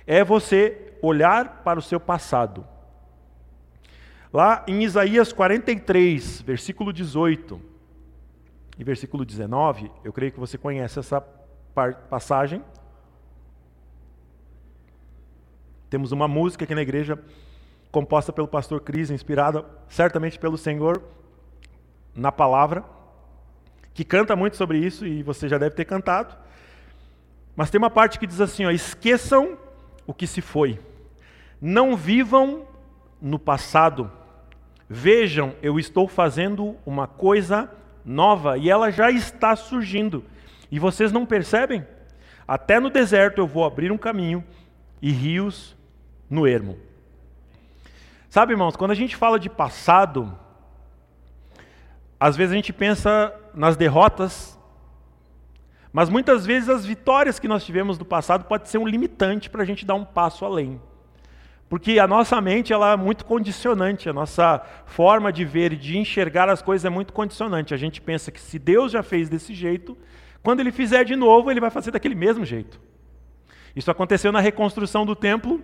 é 0.07 0.23
você 0.23 0.95
olhar 1.03 1.63
para 1.65 1.79
o 1.79 1.83
seu 1.83 1.99
passado. 1.99 2.67
Lá 4.33 4.65
em 4.67 4.85
Isaías 4.85 5.33
43, 5.33 6.43
versículo 6.43 6.93
18 6.93 7.61
e 8.79 8.85
versículo 8.85 9.25
19, 9.25 9.91
eu 10.05 10.13
creio 10.13 10.33
que 10.33 10.39
você 10.39 10.57
conhece 10.57 10.99
essa 10.99 11.21
passagem. 12.09 12.63
Temos 15.89 16.11
uma 16.11 16.27
música 16.27 16.65
aqui 16.65 16.75
na 16.75 16.83
igreja 16.83 17.19
composta 17.93 18.33
pelo 18.33 18.49
pastor 18.49 18.81
Cris, 18.81 19.11
inspirada 19.11 19.65
certamente 19.89 20.39
pelo 20.39 20.59
Senhor 20.59 21.03
na 22.15 22.33
palavra, 22.33 22.85
que 23.95 24.05
canta 24.05 24.35
muito 24.35 24.57
sobre 24.57 24.79
isso 24.79 25.07
e 25.07 25.23
você 25.23 25.49
já 25.49 25.59
deve 25.59 25.77
ter 25.77 25.85
cantado. 25.85 26.37
Mas 27.55 27.71
tem 27.71 27.79
uma 27.79 27.91
parte 27.91 28.19
que 28.19 28.27
diz 28.27 28.41
assim: 28.41 28.67
ó, 28.67 28.71
esqueçam 28.71 29.57
o 30.07 30.13
que 30.13 30.27
se 30.27 30.41
foi, 30.41 30.79
não 31.61 31.97
vivam 31.97 32.67
no 33.21 33.39
passado. 33.39 34.11
Vejam, 34.89 35.55
eu 35.63 35.79
estou 35.79 36.07
fazendo 36.07 36.77
uma 36.85 37.07
coisa 37.07 37.71
nova 38.05 38.59
e 38.59 38.69
ela 38.69 38.91
já 38.91 39.11
está 39.11 39.55
surgindo. 39.57 40.25
E 40.71 40.79
vocês 40.79 41.13
não 41.13 41.25
percebem? 41.25 41.87
Até 42.47 42.79
no 42.79 42.91
deserto 42.91 43.39
eu 43.39 43.47
vou 43.47 43.65
abrir 43.65 43.91
um 43.91 43.99
caminho 43.99 44.45
e 45.07 45.13
rios 45.13 45.77
no 46.29 46.49
ermo. 46.49 46.77
Sabe, 48.29 48.55
irmãos, 48.55 48.75
quando 48.75 48.91
a 48.91 48.95
gente 48.95 49.15
fala 49.15 49.39
de 49.39 49.49
passado, 49.49 50.37
às 52.19 52.37
vezes 52.37 52.53
a 52.53 52.57
gente 52.57 52.73
pensa 52.73 53.33
nas 53.55 53.77
derrotas, 53.77 54.59
mas 55.93 56.11
muitas 56.11 56.45
vezes 56.45 56.69
as 56.69 56.85
vitórias 56.85 57.39
que 57.39 57.47
nós 57.47 57.65
tivemos 57.65 57.97
no 58.01 58.05
passado 58.05 58.47
pode 58.47 58.69
ser 58.69 58.79
um 58.79 58.87
limitante 58.87 59.49
para 59.49 59.63
a 59.63 59.65
gente 59.65 59.87
dar 59.87 59.95
um 59.95 60.05
passo 60.05 60.45
além. 60.45 60.81
Porque 61.69 62.01
a 62.01 62.09
nossa 62.09 62.41
mente 62.41 62.73
ela 62.73 62.95
é 62.95 62.97
muito 62.97 63.25
condicionante, 63.25 64.09
a 64.09 64.13
nossa 64.13 64.61
forma 64.87 65.33
de 65.33 65.45
ver 65.45 65.73
e 65.73 65.77
de 65.77 65.97
enxergar 65.99 66.49
as 66.49 66.61
coisas 66.61 66.85
é 66.85 66.91
muito 66.91 67.13
condicionante. 67.13 67.73
A 67.73 67.77
gente 67.77 68.01
pensa 68.01 68.33
que 68.33 68.41
se 68.41 68.59
Deus 68.59 68.91
já 68.91 69.05
fez 69.05 69.29
desse 69.29 69.55
jeito, 69.55 69.97
quando 70.43 70.59
ele 70.59 70.73
fizer 70.73 71.05
de 71.05 71.15
novo, 71.15 71.49
ele 71.49 71.61
vai 71.61 71.71
fazer 71.71 71.93
daquele 71.93 72.17
mesmo 72.17 72.45
jeito. 72.45 72.81
Isso 73.77 73.91
aconteceu 73.91 74.33
na 74.33 74.41
reconstrução 74.41 75.05
do 75.05 75.15
templo, 75.15 75.61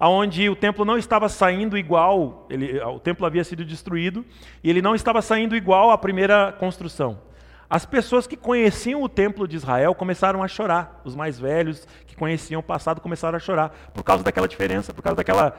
onde 0.00 0.48
o 0.48 0.56
templo 0.56 0.82
não 0.82 0.96
estava 0.96 1.28
saindo 1.28 1.76
igual, 1.76 2.46
ele, 2.48 2.80
o 2.80 2.98
templo 2.98 3.26
havia 3.26 3.44
sido 3.44 3.66
destruído, 3.66 4.24
e 4.62 4.70
ele 4.70 4.80
não 4.80 4.94
estava 4.94 5.20
saindo 5.20 5.54
igual 5.54 5.90
à 5.90 5.98
primeira 5.98 6.52
construção. 6.52 7.20
As 7.68 7.84
pessoas 7.84 8.26
que 8.26 8.36
conheciam 8.36 9.02
o 9.02 9.08
templo 9.08 9.46
de 9.46 9.56
Israel 9.56 9.94
começaram 9.94 10.42
a 10.42 10.48
chorar. 10.48 11.02
Os 11.04 11.14
mais 11.14 11.38
velhos 11.38 11.86
que 12.06 12.16
conheciam 12.16 12.60
o 12.60 12.62
passado 12.62 13.00
começaram 13.00 13.36
a 13.36 13.40
chorar 13.40 13.70
por 13.92 14.02
causa 14.02 14.22
daquela 14.22 14.48
diferença, 14.48 14.94
por 14.94 15.02
causa 15.02 15.16
daquela, 15.16 15.56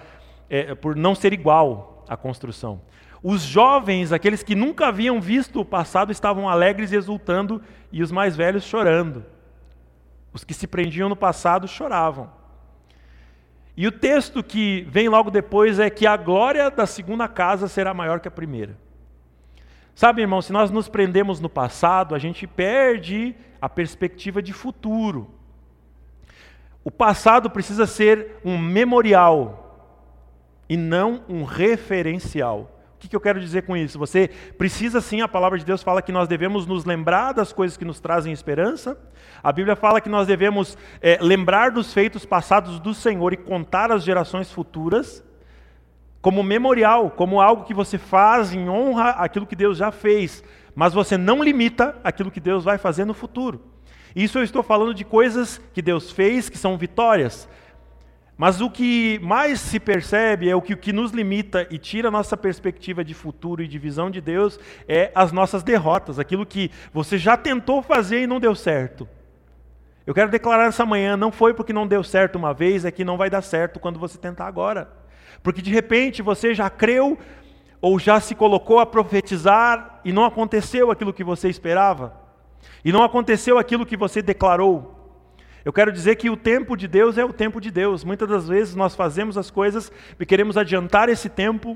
é, 0.49 0.73
por 0.73 0.95
não 0.95 1.13
ser 1.13 1.33
igual 1.33 2.03
à 2.07 2.17
construção. 2.17 2.81
Os 3.21 3.41
jovens, 3.41 4.11
aqueles 4.11 4.41
que 4.41 4.55
nunca 4.55 4.87
haviam 4.87 5.19
visto 5.21 5.59
o 5.59 5.65
passado, 5.65 6.11
estavam 6.11 6.49
alegres 6.49 6.91
e 6.91 6.95
exultando, 6.95 7.61
e 7.91 8.01
os 8.01 8.11
mais 8.11 8.35
velhos 8.35 8.63
chorando. 8.63 9.34
Os 10.35 10.43
que 10.43 10.53
se 10.53 10.67
prendiam 10.67 11.07
no 11.07 11.15
passado 11.15 11.65
choravam. 11.65 12.29
E 13.77 13.87
o 13.87 13.91
texto 13.91 14.43
que 14.43 14.85
vem 14.89 15.07
logo 15.07 15.31
depois 15.31 15.79
é 15.79 15.89
que 15.89 16.05
a 16.05 16.17
glória 16.17 16.69
da 16.69 16.85
segunda 16.85 17.25
casa 17.25 17.69
será 17.69 17.93
maior 17.93 18.19
que 18.19 18.27
a 18.27 18.31
primeira. 18.31 18.77
Sabe, 19.95 20.23
irmão, 20.23 20.41
se 20.41 20.51
nós 20.51 20.69
nos 20.69 20.89
prendemos 20.89 21.39
no 21.39 21.47
passado, 21.47 22.13
a 22.13 22.19
gente 22.19 22.45
perde 22.45 23.33
a 23.61 23.69
perspectiva 23.69 24.41
de 24.41 24.51
futuro. 24.51 25.33
O 26.83 26.91
passado 26.91 27.49
precisa 27.49 27.87
ser 27.87 28.35
um 28.43 28.57
memorial 28.57 29.95
e 30.67 30.75
não 30.75 31.23
um 31.29 31.45
referencial. 31.45 32.74
O 33.05 33.09
que, 33.09 33.15
eu 33.15 33.21
quero 33.21 33.39
dizer 33.39 33.61
com 33.63 33.77
isso? 33.77 33.99
Você 33.99 34.29
precisa 34.57 34.99
sim, 34.99 35.21
a 35.21 35.27
palavra 35.27 35.59
de 35.59 35.65
Deus 35.65 35.83
fala 35.83 36.01
que 36.01 36.11
nós 36.11 36.27
devemos 36.27 36.65
nos 36.65 36.85
lembrar 36.85 37.33
das 37.33 37.53
coisas 37.53 37.77
que 37.77 37.85
nos 37.85 37.99
trazem 37.99 38.33
esperança. 38.33 38.97
A 39.43 39.51
Bíblia 39.51 39.75
fala 39.75 40.01
que 40.01 40.09
nós 40.09 40.25
devemos 40.25 40.75
é, 40.99 41.19
lembrar 41.21 41.69
dos 41.69 41.93
feitos 41.93 42.25
passados 42.25 42.79
do 42.79 42.95
Senhor 42.95 43.31
e 43.31 43.37
contar 43.37 43.91
às 43.91 44.03
gerações 44.03 44.51
futuras 44.51 45.23
como 46.19 46.41
memorial, 46.41 47.11
como 47.11 47.39
algo 47.39 47.65
que 47.65 47.73
você 47.75 47.99
faz 47.99 48.51
em 48.51 48.67
honra 48.67 49.11
àquilo 49.11 49.45
que 49.45 49.55
Deus 49.55 49.77
já 49.77 49.91
fez, 49.91 50.43
mas 50.73 50.91
você 50.91 51.19
não 51.19 51.43
limita 51.43 51.95
aquilo 52.03 52.31
que 52.31 52.39
Deus 52.39 52.63
vai 52.63 52.79
fazer 52.79 53.05
no 53.05 53.13
futuro. 53.13 53.61
Isso 54.15 54.39
eu 54.39 54.43
estou 54.43 54.63
falando 54.63 54.95
de 54.95 55.05
coisas 55.05 55.61
que 55.71 55.83
Deus 55.83 56.09
fez, 56.11 56.49
que 56.49 56.57
são 56.57 56.79
vitórias. 56.79 57.47
Mas 58.37 58.59
o 58.59 58.69
que 58.69 59.17
mais 59.19 59.61
se 59.61 59.79
percebe 59.79 60.49
é 60.49 60.55
o 60.55 60.61
que, 60.61 60.73
o 60.73 60.77
que 60.77 60.91
nos 60.91 61.11
limita 61.11 61.65
e 61.71 61.77
tira 61.77 62.09
a 62.09 62.11
nossa 62.11 62.35
perspectiva 62.35 63.03
de 63.03 63.13
futuro 63.13 63.63
e 63.63 63.67
de 63.67 63.79
visão 63.79 64.11
de 64.11 64.19
Deus 64.19 64.59
é 64.87 65.09
as 65.15 65.31
nossas 65.31 65.63
derrotas, 65.63 66.19
aquilo 66.19 66.45
que 66.45 66.69
você 66.93 67.17
já 67.17 67.37
tentou 67.37 67.81
fazer 67.81 68.21
e 68.21 68.27
não 68.27 68.39
deu 68.39 68.53
certo. 68.53 69.07
Eu 70.05 70.13
quero 70.13 70.29
declarar 70.29 70.67
essa 70.67 70.85
manhã, 70.85 71.15
não 71.15 71.31
foi 71.31 71.53
porque 71.53 71.71
não 71.71 71.87
deu 71.87 72.03
certo 72.03 72.35
uma 72.35 72.53
vez, 72.53 72.83
é 72.83 72.91
que 72.91 73.05
não 73.05 73.17
vai 73.17 73.29
dar 73.29 73.41
certo 73.41 73.79
quando 73.79 73.99
você 73.99 74.17
tentar 74.17 74.45
agora. 74.45 74.91
Porque 75.41 75.61
de 75.61 75.71
repente 75.71 76.21
você 76.21 76.53
já 76.53 76.69
creu 76.69 77.17
ou 77.81 77.97
já 77.97 78.19
se 78.19 78.35
colocou 78.35 78.79
a 78.79 78.85
profetizar 78.85 80.01
e 80.03 80.11
não 80.11 80.25
aconteceu 80.25 80.91
aquilo 80.91 81.13
que 81.13 81.23
você 81.23 81.47
esperava. 81.47 82.13
E 82.83 82.91
não 82.91 83.03
aconteceu 83.03 83.57
aquilo 83.57 83.85
que 83.85 83.97
você 83.97 84.21
declarou. 84.21 84.94
Eu 85.65 85.73
quero 85.73 85.91
dizer 85.91 86.15
que 86.17 86.29
o 86.29 86.37
tempo 86.37 86.77
de 86.77 86.87
Deus 86.87 87.17
é 87.17 87.25
o 87.25 87.33
tempo 87.33 87.59
de 87.59 87.71
Deus. 87.71 88.03
Muitas 88.03 88.29
das 88.29 88.47
vezes 88.47 88.75
nós 88.75 88.93
fazemos 88.93 89.35
as 89.35 89.49
coisas 89.49 89.91
e 90.19 90.23
queremos 90.23 90.57
adiantar 90.57 91.09
esse 91.09 91.27
tempo. 91.27 91.75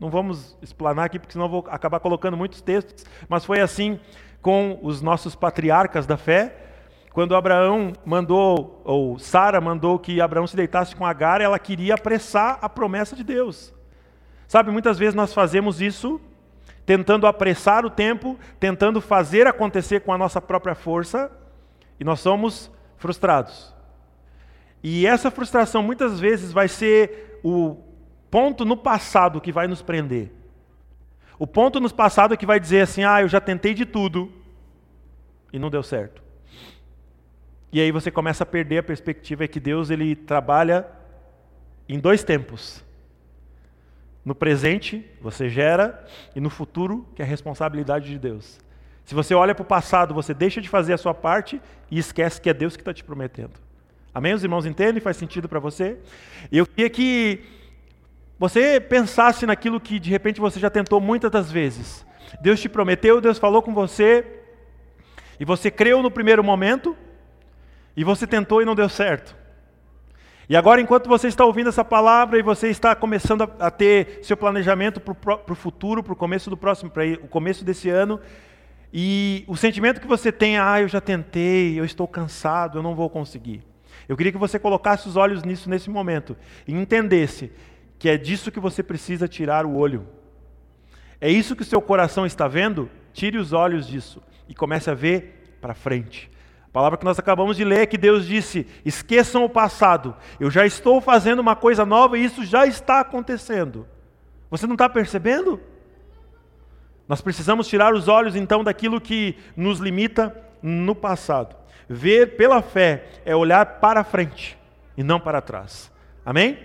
Não 0.00 0.08
vamos 0.08 0.56
explanar 0.62 1.04
aqui, 1.04 1.18
porque 1.18 1.34
senão 1.34 1.46
vou 1.46 1.66
acabar 1.68 2.00
colocando 2.00 2.34
muitos 2.34 2.62
textos, 2.62 3.04
mas 3.28 3.44
foi 3.44 3.60
assim 3.60 4.00
com 4.40 4.78
os 4.82 5.02
nossos 5.02 5.34
patriarcas 5.34 6.06
da 6.06 6.16
fé. 6.16 6.56
Quando 7.12 7.36
Abraão 7.36 7.92
mandou, 8.06 8.80
ou 8.86 9.18
Sara 9.18 9.60
mandou 9.60 9.98
que 9.98 10.18
Abraão 10.18 10.46
se 10.46 10.56
deitasse 10.56 10.96
com 10.96 11.04
Agar, 11.04 11.42
ela 11.42 11.58
queria 11.58 11.96
apressar 11.96 12.58
a 12.62 12.70
promessa 12.70 13.14
de 13.14 13.22
Deus. 13.22 13.74
Sabe, 14.48 14.70
muitas 14.70 14.98
vezes 14.98 15.14
nós 15.14 15.34
fazemos 15.34 15.82
isso 15.82 16.18
tentando 16.86 17.26
apressar 17.26 17.84
o 17.84 17.90
tempo, 17.90 18.38
tentando 18.58 18.98
fazer 18.98 19.46
acontecer 19.46 20.00
com 20.00 20.12
a 20.12 20.16
nossa 20.16 20.40
própria 20.40 20.74
força, 20.74 21.30
e 22.00 22.04
nós 22.04 22.20
somos 22.20 22.70
frustrados. 23.00 23.74
E 24.82 25.06
essa 25.06 25.30
frustração 25.30 25.82
muitas 25.82 26.20
vezes 26.20 26.52
vai 26.52 26.68
ser 26.68 27.40
o 27.42 27.76
ponto 28.30 28.64
no 28.64 28.76
passado 28.76 29.40
que 29.40 29.50
vai 29.50 29.66
nos 29.66 29.82
prender. 29.82 30.30
O 31.38 31.46
ponto 31.46 31.80
no 31.80 31.92
passado 31.92 32.36
que 32.36 32.46
vai 32.46 32.60
dizer 32.60 32.82
assim: 32.82 33.02
ah, 33.02 33.22
eu 33.22 33.28
já 33.28 33.40
tentei 33.40 33.74
de 33.74 33.84
tudo 33.84 34.30
e 35.52 35.58
não 35.58 35.70
deu 35.70 35.82
certo. 35.82 36.22
E 37.72 37.80
aí 37.80 37.90
você 37.90 38.10
começa 38.10 38.44
a 38.44 38.46
perder 38.46 38.78
a 38.78 38.82
perspectiva 38.82 39.48
que 39.48 39.58
Deus 39.58 39.90
ele 39.90 40.14
trabalha 40.14 40.86
em 41.88 41.98
dois 41.98 42.22
tempos. 42.22 42.84
No 44.22 44.34
presente, 44.34 45.08
você 45.20 45.48
gera, 45.48 46.04
e 46.36 46.40
no 46.40 46.50
futuro, 46.50 47.08
que 47.14 47.22
é 47.22 47.24
a 47.24 47.28
responsabilidade 47.28 48.10
de 48.10 48.18
Deus. 48.18 48.60
Se 49.10 49.14
você 49.16 49.34
olha 49.34 49.56
para 49.56 49.62
o 49.64 49.66
passado, 49.66 50.14
você 50.14 50.32
deixa 50.32 50.60
de 50.60 50.68
fazer 50.68 50.92
a 50.92 50.96
sua 50.96 51.12
parte 51.12 51.60
e 51.90 51.98
esquece 51.98 52.40
que 52.40 52.48
é 52.48 52.54
Deus 52.54 52.76
que 52.76 52.82
está 52.82 52.94
te 52.94 53.02
prometendo. 53.02 53.54
Amém? 54.14 54.32
Os 54.32 54.44
irmãos 54.44 54.64
entendem? 54.64 55.00
Faz 55.00 55.16
sentido 55.16 55.48
para 55.48 55.58
você? 55.58 55.98
Eu 56.52 56.64
queria 56.64 56.88
que 56.88 57.40
você 58.38 58.78
pensasse 58.78 59.44
naquilo 59.46 59.80
que 59.80 59.98
de 59.98 60.08
repente 60.10 60.40
você 60.40 60.60
já 60.60 60.70
tentou 60.70 61.00
muitas 61.00 61.28
das 61.28 61.50
vezes. 61.50 62.06
Deus 62.40 62.60
te 62.60 62.68
prometeu, 62.68 63.20
Deus 63.20 63.36
falou 63.36 63.62
com 63.62 63.74
você, 63.74 64.24
e 65.40 65.44
você 65.44 65.72
creu 65.72 66.00
no 66.04 66.10
primeiro 66.12 66.44
momento, 66.44 66.96
e 67.96 68.04
você 68.04 68.28
tentou 68.28 68.62
e 68.62 68.64
não 68.64 68.76
deu 68.76 68.88
certo. 68.88 69.34
E 70.48 70.54
agora, 70.54 70.80
enquanto 70.80 71.08
você 71.08 71.26
está 71.26 71.44
ouvindo 71.44 71.68
essa 71.68 71.84
palavra 71.84 72.38
e 72.38 72.42
você 72.42 72.68
está 72.68 72.94
começando 72.94 73.42
a, 73.42 73.66
a 73.66 73.70
ter 73.72 74.20
seu 74.22 74.36
planejamento 74.36 75.00
para 75.00 75.52
o 75.52 75.54
futuro, 75.56 76.00
para 76.00 76.12
o 76.12 76.16
começo 76.16 76.48
do 76.48 76.56
próximo, 76.56 76.92
para 76.92 77.04
o 77.14 77.26
começo 77.26 77.64
desse 77.64 77.88
ano, 77.88 78.20
e 78.92 79.44
o 79.46 79.56
sentimento 79.56 80.00
que 80.00 80.06
você 80.06 80.32
tem, 80.32 80.58
ah, 80.58 80.80
eu 80.80 80.88
já 80.88 81.00
tentei, 81.00 81.78
eu 81.78 81.84
estou 81.84 82.08
cansado, 82.08 82.78
eu 82.78 82.82
não 82.82 82.94
vou 82.94 83.08
conseguir. 83.08 83.62
Eu 84.08 84.16
queria 84.16 84.32
que 84.32 84.38
você 84.38 84.58
colocasse 84.58 85.08
os 85.08 85.16
olhos 85.16 85.44
nisso 85.44 85.70
nesse 85.70 85.88
momento 85.88 86.36
e 86.66 86.74
entendesse 86.74 87.52
que 87.98 88.08
é 88.08 88.16
disso 88.16 88.50
que 88.50 88.58
você 88.58 88.82
precisa 88.82 89.28
tirar 89.28 89.64
o 89.64 89.76
olho. 89.76 90.06
É 91.20 91.30
isso 91.30 91.54
que 91.54 91.62
o 91.62 91.66
seu 91.66 91.80
coração 91.80 92.26
está 92.26 92.48
vendo? 92.48 92.90
Tire 93.12 93.38
os 93.38 93.52
olhos 93.52 93.86
disso 93.86 94.20
e 94.48 94.54
comece 94.54 94.90
a 94.90 94.94
ver 94.94 95.56
para 95.60 95.74
frente. 95.74 96.30
A 96.66 96.72
palavra 96.72 96.98
que 96.98 97.04
nós 97.04 97.18
acabamos 97.18 97.56
de 97.56 97.64
ler 97.64 97.80
é 97.80 97.86
que 97.86 97.98
Deus 97.98 98.26
disse: 98.26 98.66
esqueçam 98.84 99.44
o 99.44 99.48
passado, 99.48 100.16
eu 100.38 100.50
já 100.50 100.64
estou 100.64 101.00
fazendo 101.00 101.40
uma 101.40 101.54
coisa 101.54 101.84
nova 101.84 102.18
e 102.18 102.24
isso 102.24 102.44
já 102.44 102.66
está 102.66 103.00
acontecendo. 103.00 103.86
Você 104.50 104.66
não 104.66 104.74
está 104.74 104.88
percebendo? 104.88 105.60
Nós 107.10 107.20
precisamos 107.20 107.66
tirar 107.66 107.92
os 107.92 108.06
olhos 108.06 108.36
então 108.36 108.62
daquilo 108.62 109.00
que 109.00 109.36
nos 109.56 109.80
limita 109.80 110.32
no 110.62 110.94
passado. 110.94 111.56
Ver 111.88 112.36
pela 112.36 112.62
fé 112.62 113.04
é 113.24 113.34
olhar 113.34 113.66
para 113.80 114.04
frente 114.04 114.56
e 114.96 115.02
não 115.02 115.18
para 115.18 115.40
trás. 115.40 115.90
Amém? 116.24 116.56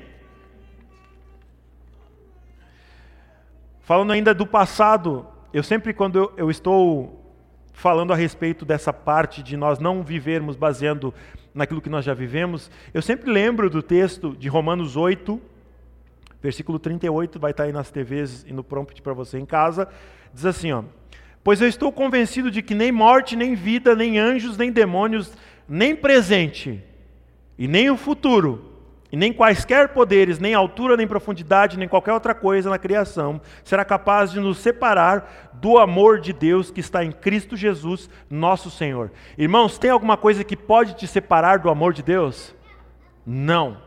Falando 3.79 4.13
ainda 4.13 4.35
do 4.35 4.45
passado, 4.45 5.25
eu 5.51 5.63
sempre, 5.63 5.95
quando 5.95 6.19
eu, 6.19 6.33
eu 6.37 6.51
estou 6.51 7.33
falando 7.73 8.13
a 8.13 8.15
respeito 8.15 8.63
dessa 8.65 8.93
parte 8.93 9.41
de 9.41 9.57
nós 9.57 9.79
não 9.79 10.03
vivermos 10.03 10.55
baseando 10.55 11.11
naquilo 11.55 11.81
que 11.81 11.89
nós 11.89 12.05
já 12.05 12.13
vivemos, 12.13 12.69
eu 12.93 13.01
sempre 13.01 13.31
lembro 13.31 13.67
do 13.67 13.81
texto 13.81 14.37
de 14.37 14.47
Romanos 14.47 14.95
8, 14.95 15.41
versículo 16.45 16.77
38, 16.77 17.39
vai 17.39 17.51
estar 17.51 17.63
aí 17.63 17.71
nas 17.71 17.89
TVs 17.89 18.45
e 18.47 18.53
no 18.53 18.63
prompt 18.63 19.01
para 19.01 19.13
você 19.13 19.39
em 19.39 19.45
casa, 19.45 19.87
diz 20.31 20.45
assim, 20.45 20.71
ó: 20.71 20.83
Pois 21.43 21.59
eu 21.59 21.67
estou 21.67 21.91
convencido 21.91 22.51
de 22.51 22.61
que 22.61 22.75
nem 22.75 22.91
morte, 22.91 23.35
nem 23.35 23.55
vida, 23.55 23.95
nem 23.95 24.19
anjos, 24.19 24.57
nem 24.57 24.71
demônios, 24.71 25.33
nem 25.67 25.95
presente 25.95 26.83
e 27.57 27.67
nem 27.67 27.89
o 27.89 27.97
futuro, 27.97 28.73
e 29.11 29.17
nem 29.17 29.33
quaisquer 29.33 29.89
poderes, 29.89 30.39
nem 30.39 30.53
altura, 30.53 30.95
nem 30.95 31.07
profundidade, 31.07 31.79
nem 31.79 31.87
qualquer 31.87 32.13
outra 32.13 32.35
coisa 32.35 32.69
na 32.69 32.77
criação 32.77 33.41
será 33.63 33.83
capaz 33.83 34.31
de 34.31 34.39
nos 34.39 34.59
separar 34.59 35.51
do 35.53 35.79
amor 35.79 36.19
de 36.19 36.31
Deus 36.31 36.69
que 36.69 36.79
está 36.79 37.03
em 37.03 37.11
Cristo 37.11 37.55
Jesus, 37.55 38.09
nosso 38.29 38.69
Senhor. 38.69 39.11
Irmãos, 39.37 39.79
tem 39.79 39.89
alguma 39.89 40.17
coisa 40.17 40.43
que 40.43 40.55
pode 40.55 40.95
te 40.95 41.07
separar 41.07 41.59
do 41.59 41.69
amor 41.69 41.93
de 41.93 42.03
Deus? 42.03 42.53
Não. 43.25 43.77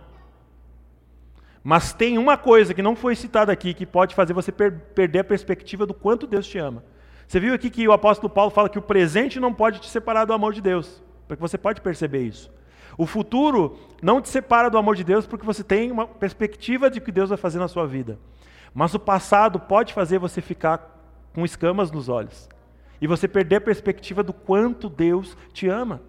Mas 1.68 1.92
tem 1.92 2.16
uma 2.16 2.38
coisa 2.38 2.72
que 2.72 2.80
não 2.80 2.96
foi 2.96 3.14
citada 3.14 3.52
aqui 3.52 3.74
que 3.74 3.84
pode 3.84 4.14
fazer 4.14 4.32
você 4.32 4.50
per 4.50 4.72
perder 4.94 5.18
a 5.18 5.24
perspectiva 5.24 5.84
do 5.84 5.92
quanto 5.92 6.26
Deus 6.26 6.46
te 6.46 6.56
ama. 6.56 6.82
Você 7.26 7.38
viu 7.38 7.52
aqui 7.52 7.68
que 7.68 7.86
o 7.86 7.92
apóstolo 7.92 8.32
Paulo 8.32 8.50
fala 8.50 8.70
que 8.70 8.78
o 8.78 8.82
presente 8.82 9.38
não 9.38 9.52
pode 9.52 9.78
te 9.78 9.86
separar 9.86 10.24
do 10.24 10.32
amor 10.32 10.54
de 10.54 10.62
Deus, 10.62 11.04
porque 11.26 11.42
você 11.42 11.58
pode 11.58 11.82
perceber 11.82 12.22
isso. 12.22 12.50
O 12.96 13.04
futuro 13.04 13.78
não 14.00 14.18
te 14.22 14.30
separa 14.30 14.70
do 14.70 14.78
amor 14.78 14.96
de 14.96 15.04
Deus 15.04 15.26
porque 15.26 15.44
você 15.44 15.62
tem 15.62 15.92
uma 15.92 16.06
perspectiva 16.06 16.88
de 16.88 17.02
que 17.02 17.12
Deus 17.12 17.28
vai 17.28 17.36
fazer 17.36 17.58
na 17.58 17.68
sua 17.68 17.86
vida. 17.86 18.18
Mas 18.72 18.94
o 18.94 18.98
passado 18.98 19.60
pode 19.60 19.92
fazer 19.92 20.18
você 20.18 20.40
ficar 20.40 20.98
com 21.34 21.44
escamas 21.44 21.90
nos 21.90 22.08
olhos 22.08 22.48
e 22.98 23.06
você 23.06 23.28
perder 23.28 23.56
a 23.56 23.60
perspectiva 23.60 24.22
do 24.22 24.32
quanto 24.32 24.88
Deus 24.88 25.36
te 25.52 25.68
ama. 25.68 26.00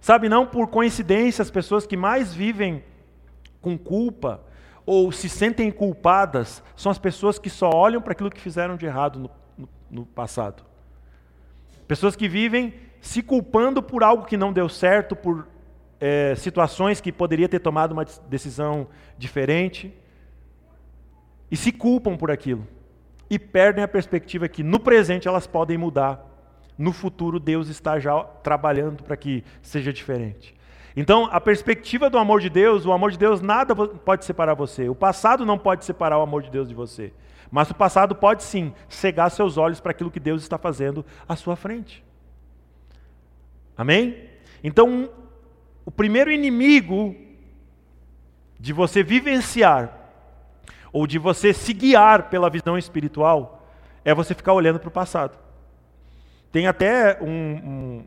Sabe, 0.00 0.28
não 0.28 0.44
por 0.44 0.66
coincidência, 0.66 1.40
as 1.40 1.52
pessoas 1.52 1.86
que 1.86 1.96
mais 1.96 2.34
vivem 2.34 2.82
com 3.60 3.78
culpa 3.78 4.47
ou 4.90 5.12
se 5.12 5.28
sentem 5.28 5.70
culpadas 5.70 6.62
são 6.74 6.90
as 6.90 6.96
pessoas 6.96 7.38
que 7.38 7.50
só 7.50 7.68
olham 7.74 8.00
para 8.00 8.12
aquilo 8.12 8.30
que 8.30 8.40
fizeram 8.40 8.74
de 8.74 8.86
errado 8.86 9.18
no, 9.18 9.30
no, 9.58 9.68
no 9.90 10.06
passado. 10.06 10.64
Pessoas 11.86 12.16
que 12.16 12.26
vivem 12.26 12.72
se 12.98 13.22
culpando 13.22 13.82
por 13.82 14.02
algo 14.02 14.24
que 14.24 14.34
não 14.34 14.50
deu 14.50 14.66
certo, 14.66 15.14
por 15.14 15.46
é, 16.00 16.34
situações 16.36 17.02
que 17.02 17.12
poderia 17.12 17.46
ter 17.50 17.58
tomado 17.58 17.92
uma 17.92 18.06
decisão 18.30 18.88
diferente 19.18 19.94
e 21.50 21.56
se 21.56 21.70
culpam 21.70 22.16
por 22.16 22.30
aquilo 22.30 22.66
e 23.28 23.38
perdem 23.38 23.84
a 23.84 23.88
perspectiva 23.88 24.48
que 24.48 24.62
no 24.62 24.80
presente 24.80 25.28
elas 25.28 25.46
podem 25.46 25.76
mudar, 25.76 26.24
no 26.78 26.94
futuro 26.94 27.38
Deus 27.38 27.68
está 27.68 27.98
já 27.98 28.24
trabalhando 28.24 29.02
para 29.02 29.18
que 29.18 29.44
seja 29.60 29.92
diferente. 29.92 30.57
Então, 31.00 31.28
a 31.30 31.40
perspectiva 31.40 32.10
do 32.10 32.18
amor 32.18 32.40
de 32.40 32.50
Deus, 32.50 32.84
o 32.84 32.90
amor 32.90 33.12
de 33.12 33.18
Deus 33.18 33.40
nada 33.40 33.72
pode 33.72 34.24
separar 34.24 34.54
você. 34.54 34.88
O 34.88 34.96
passado 34.96 35.46
não 35.46 35.56
pode 35.56 35.84
separar 35.84 36.18
o 36.18 36.22
amor 36.22 36.42
de 36.42 36.50
Deus 36.50 36.68
de 36.68 36.74
você. 36.74 37.12
Mas 37.52 37.70
o 37.70 37.74
passado 37.76 38.16
pode 38.16 38.42
sim 38.42 38.74
cegar 38.88 39.30
seus 39.30 39.56
olhos 39.56 39.78
para 39.78 39.92
aquilo 39.92 40.10
que 40.10 40.18
Deus 40.18 40.42
está 40.42 40.58
fazendo 40.58 41.06
à 41.28 41.36
sua 41.36 41.54
frente. 41.54 42.04
Amém? 43.76 44.28
Então, 44.64 45.08
o 45.86 45.90
primeiro 45.92 46.32
inimigo 46.32 47.14
de 48.58 48.72
você 48.72 49.00
vivenciar 49.00 49.96
ou 50.92 51.06
de 51.06 51.16
você 51.16 51.52
se 51.52 51.72
guiar 51.72 52.28
pela 52.28 52.50
visão 52.50 52.76
espiritual 52.76 53.70
é 54.04 54.12
você 54.12 54.34
ficar 54.34 54.52
olhando 54.52 54.80
para 54.80 54.88
o 54.88 54.90
passado. 54.90 55.38
Tem 56.50 56.66
até 56.66 57.22
um, 57.22 57.28
um, 57.30 58.06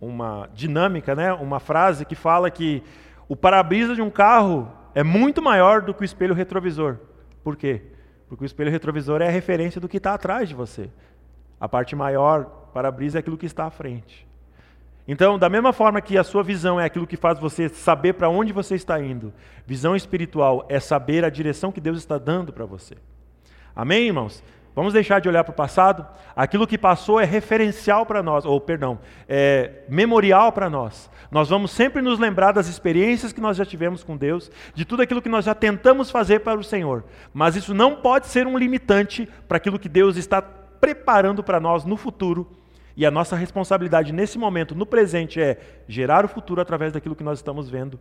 uma 0.00 0.48
dinâmica, 0.54 1.14
né? 1.14 1.32
uma 1.32 1.60
frase 1.60 2.04
que 2.04 2.14
fala 2.14 2.50
que 2.50 2.82
o 3.28 3.36
para-brisa 3.36 3.94
de 3.94 4.02
um 4.02 4.10
carro 4.10 4.70
é 4.94 5.02
muito 5.02 5.42
maior 5.42 5.82
do 5.82 5.92
que 5.92 6.02
o 6.02 6.04
espelho 6.04 6.34
retrovisor. 6.34 6.96
Por 7.42 7.56
quê? 7.56 7.82
Porque 8.28 8.44
o 8.44 8.46
espelho 8.46 8.70
retrovisor 8.70 9.22
é 9.22 9.28
a 9.28 9.30
referência 9.30 9.80
do 9.80 9.88
que 9.88 9.96
está 9.96 10.14
atrás 10.14 10.48
de 10.48 10.54
você. 10.54 10.90
A 11.60 11.68
parte 11.68 11.96
maior 11.96 12.44
para-brisa 12.72 13.18
é 13.18 13.20
aquilo 13.20 13.38
que 13.38 13.46
está 13.46 13.64
à 13.64 13.70
frente. 13.70 14.26
Então, 15.06 15.38
da 15.38 15.48
mesma 15.48 15.72
forma 15.72 16.02
que 16.02 16.18
a 16.18 16.22
sua 16.22 16.42
visão 16.42 16.78
é 16.78 16.84
aquilo 16.84 17.06
que 17.06 17.16
faz 17.16 17.38
você 17.38 17.68
saber 17.70 18.12
para 18.12 18.28
onde 18.28 18.52
você 18.52 18.74
está 18.74 19.00
indo, 19.00 19.32
visão 19.66 19.96
espiritual 19.96 20.66
é 20.68 20.78
saber 20.78 21.24
a 21.24 21.30
direção 21.30 21.72
que 21.72 21.80
Deus 21.80 21.96
está 21.96 22.18
dando 22.18 22.52
para 22.52 22.66
você. 22.66 22.94
Amém, 23.74 24.08
irmãos? 24.08 24.44
Vamos 24.78 24.92
deixar 24.92 25.20
de 25.20 25.28
olhar 25.28 25.42
para 25.42 25.50
o 25.50 25.56
passado. 25.56 26.06
Aquilo 26.36 26.64
que 26.64 26.78
passou 26.78 27.18
é 27.18 27.24
referencial 27.24 28.06
para 28.06 28.22
nós, 28.22 28.44
ou 28.44 28.60
perdão, 28.60 29.00
é 29.28 29.82
memorial 29.88 30.52
para 30.52 30.70
nós. 30.70 31.10
Nós 31.32 31.48
vamos 31.48 31.72
sempre 31.72 32.00
nos 32.00 32.20
lembrar 32.20 32.52
das 32.52 32.68
experiências 32.68 33.32
que 33.32 33.40
nós 33.40 33.56
já 33.56 33.66
tivemos 33.66 34.04
com 34.04 34.16
Deus, 34.16 34.52
de 34.76 34.84
tudo 34.84 35.02
aquilo 35.02 35.20
que 35.20 35.28
nós 35.28 35.46
já 35.46 35.52
tentamos 35.52 36.12
fazer 36.12 36.42
para 36.42 36.60
o 36.60 36.62
Senhor. 36.62 37.02
Mas 37.34 37.56
isso 37.56 37.74
não 37.74 37.96
pode 37.96 38.28
ser 38.28 38.46
um 38.46 38.56
limitante 38.56 39.28
para 39.48 39.56
aquilo 39.56 39.80
que 39.80 39.88
Deus 39.88 40.16
está 40.16 40.40
preparando 40.40 41.42
para 41.42 41.58
nós 41.58 41.84
no 41.84 41.96
futuro 41.96 42.48
e 42.96 43.04
a 43.04 43.10
nossa 43.10 43.34
responsabilidade 43.34 44.12
nesse 44.12 44.38
momento, 44.38 44.76
no 44.76 44.86
presente, 44.86 45.40
é 45.40 45.58
gerar 45.88 46.24
o 46.24 46.28
futuro 46.28 46.60
através 46.60 46.92
daquilo 46.92 47.16
que 47.16 47.24
nós 47.24 47.40
estamos 47.40 47.68
vendo 47.68 47.98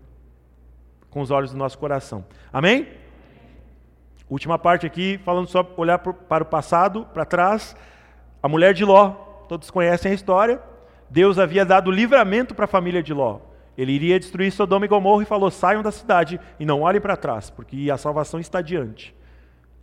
com 1.09 1.21
os 1.21 1.31
olhos 1.31 1.51
do 1.51 1.57
nosso 1.57 1.79
coração. 1.79 2.23
Amém? 2.53 2.87
Última 4.29 4.59
parte 4.59 4.85
aqui, 4.85 5.19
falando 5.23 5.47
só 5.47 5.65
olhar 5.77 5.99
para 5.99 6.43
o 6.43 6.47
passado, 6.47 7.05
para 7.13 7.23
trás. 7.23 7.75
A 8.43 8.47
mulher 8.47 8.73
de 8.73 8.83
Ló, 8.83 9.09
todos 9.47 9.71
conhecem 9.71 10.11
a 10.11 10.15
história. 10.15 10.61
Deus 11.09 11.39
havia 11.39 11.65
dado 11.65 11.89
livramento 11.89 12.53
para 12.53 12.65
a 12.65 12.67
família 12.67 13.01
de 13.01 13.13
Ló. 13.13 13.39
Ele 13.77 13.91
iria 13.91 14.19
destruir 14.19 14.51
Sodoma 14.51 14.85
e 14.85 14.87
Gomorra 14.87 15.23
e 15.23 15.25
falou: 15.25 15.49
saiam 15.49 15.81
da 15.81 15.91
cidade 15.91 16.39
e 16.59 16.65
não 16.65 16.81
olhem 16.81 16.99
para 16.99 17.15
trás, 17.15 17.49
porque 17.49 17.89
a 17.89 17.97
salvação 17.97 18.39
está 18.39 18.61
diante. 18.61 19.15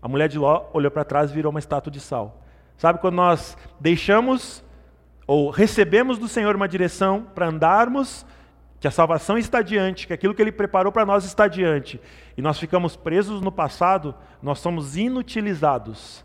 A 0.02 0.08
mulher 0.08 0.28
de 0.28 0.36
Ló 0.36 0.66
olhou 0.74 0.90
para 0.90 1.04
trás 1.04 1.30
e 1.30 1.34
virou 1.34 1.50
uma 1.50 1.58
estátua 1.58 1.90
de 1.90 2.00
sal. 2.00 2.42
Sabe 2.76 2.98
quando 2.98 3.14
nós 3.14 3.56
deixamos 3.80 4.62
ou 5.26 5.48
recebemos 5.48 6.18
do 6.18 6.28
Senhor 6.28 6.54
uma 6.54 6.68
direção 6.68 7.22
para 7.34 7.48
andarmos, 7.48 8.26
que 8.84 8.88
a 8.88 8.90
salvação 8.90 9.38
está 9.38 9.62
diante, 9.62 10.06
que 10.06 10.12
aquilo 10.12 10.34
que 10.34 10.42
Ele 10.42 10.52
preparou 10.52 10.92
para 10.92 11.06
nós 11.06 11.24
está 11.24 11.48
diante, 11.48 11.98
e 12.36 12.42
nós 12.42 12.58
ficamos 12.58 12.94
presos 12.94 13.40
no 13.40 13.50
passado, 13.50 14.14
nós 14.42 14.58
somos 14.58 14.94
inutilizados. 14.94 16.22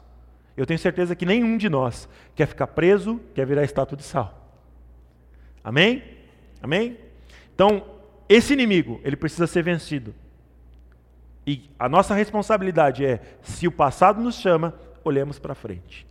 Eu 0.57 0.65
tenho 0.65 0.77
certeza 0.77 1.15
que 1.15 1.25
nenhum 1.25 1.55
de 1.55 1.69
nós 1.69 2.09
quer 2.35 2.47
ficar 2.47 2.67
preso, 2.67 3.17
quer 3.33 3.45
virar 3.45 3.63
estátua 3.63 3.95
de 3.95 4.03
sal. 4.03 4.51
Amém? 5.63 6.03
Amém? 6.61 6.97
Então, 7.55 7.81
esse 8.27 8.51
inimigo, 8.51 8.99
ele 9.05 9.15
precisa 9.15 9.47
ser 9.47 9.63
vencido. 9.63 10.13
E 11.47 11.69
a 11.79 11.87
nossa 11.87 12.13
responsabilidade 12.13 13.05
é, 13.05 13.21
se 13.41 13.69
o 13.69 13.71
passado 13.71 14.21
nos 14.21 14.35
chama, 14.35 14.73
olhemos 15.01 15.39
para 15.39 15.55
frente. 15.55 16.05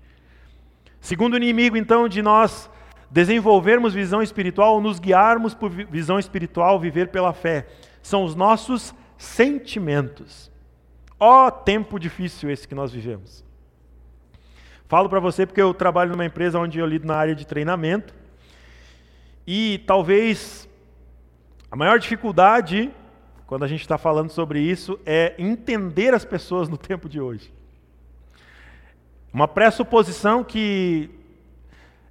Segundo 0.99 1.37
inimigo, 1.37 1.77
então, 1.77 2.09
de 2.09 2.23
nós 2.23 2.71
desenvolvermos 3.11 3.95
visão 3.95 4.23
espiritual, 4.23 4.81
nos 4.81 4.99
guiarmos 4.99 5.55
por 5.55 5.71
visão 5.71 6.19
espiritual, 6.19 6.79
viver 6.79 7.09
pela 7.09 7.33
fé, 7.33 7.67
são 8.03 8.25
os 8.25 8.35
nossos 8.35 8.95
sentimentos. 9.17 10.51
Ó 11.19 11.47
oh, 11.47 11.51
tempo 11.51 11.99
difícil 11.99 12.51
esse 12.51 12.69
que 12.69 12.75
nós 12.75 12.93
vivemos. 12.93 13.45
Falo 14.87 15.09
para 15.09 15.21
você 15.21 15.45
porque 15.45 15.61
eu 15.61 15.75
trabalho 15.75 16.13
numa 16.13 16.25
empresa 16.25 16.59
onde 16.59 16.79
eu 16.79 16.87
lido 16.87 17.07
na 17.07 17.17
área 17.17 17.35
de 17.35 17.47
treinamento. 17.47 18.15
E 19.47 19.83
talvez 19.87 20.69
a 21.71 21.77
maior 21.77 21.99
dificuldade, 21.99 22.91
quando 23.47 23.65
a 23.65 23.69
gente 23.69 23.83
está 23.83 23.99
falando 23.99 24.31
sobre 24.31 24.61
isso, 24.61 24.99
é 25.05 25.35
entender 25.39 26.15
as 26.15 26.25
pessoas 26.25 26.69
no 26.69 26.79
tempo 26.79 27.09
de 27.09 27.21
hoje. 27.21 27.53
Uma 29.33 29.47
pressuposição 29.47 30.43
que 30.43 31.11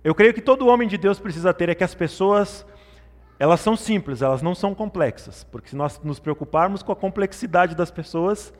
eu 0.08 0.16
creio 0.16 0.34
que 0.34 0.40
todo 0.40 0.68
homem 0.68 0.88
de 0.88 0.98
Deus 0.98 1.20
precisa 1.20 1.54
ter 1.54 1.68
é 1.68 1.76
que 1.76 1.84
as 1.84 1.94
pessoas, 1.94 2.66
elas 3.38 3.60
são 3.60 3.76
simples, 3.76 4.22
elas 4.22 4.42
não 4.42 4.56
são 4.56 4.74
complexas. 4.74 5.44
Porque 5.44 5.68
se 5.68 5.76
nós 5.76 6.00
nos 6.02 6.18
preocuparmos 6.18 6.82
com 6.82 6.94
a 6.94 6.96
complexidade 6.96 7.76
das 7.76 7.92
pessoas, 7.92 8.54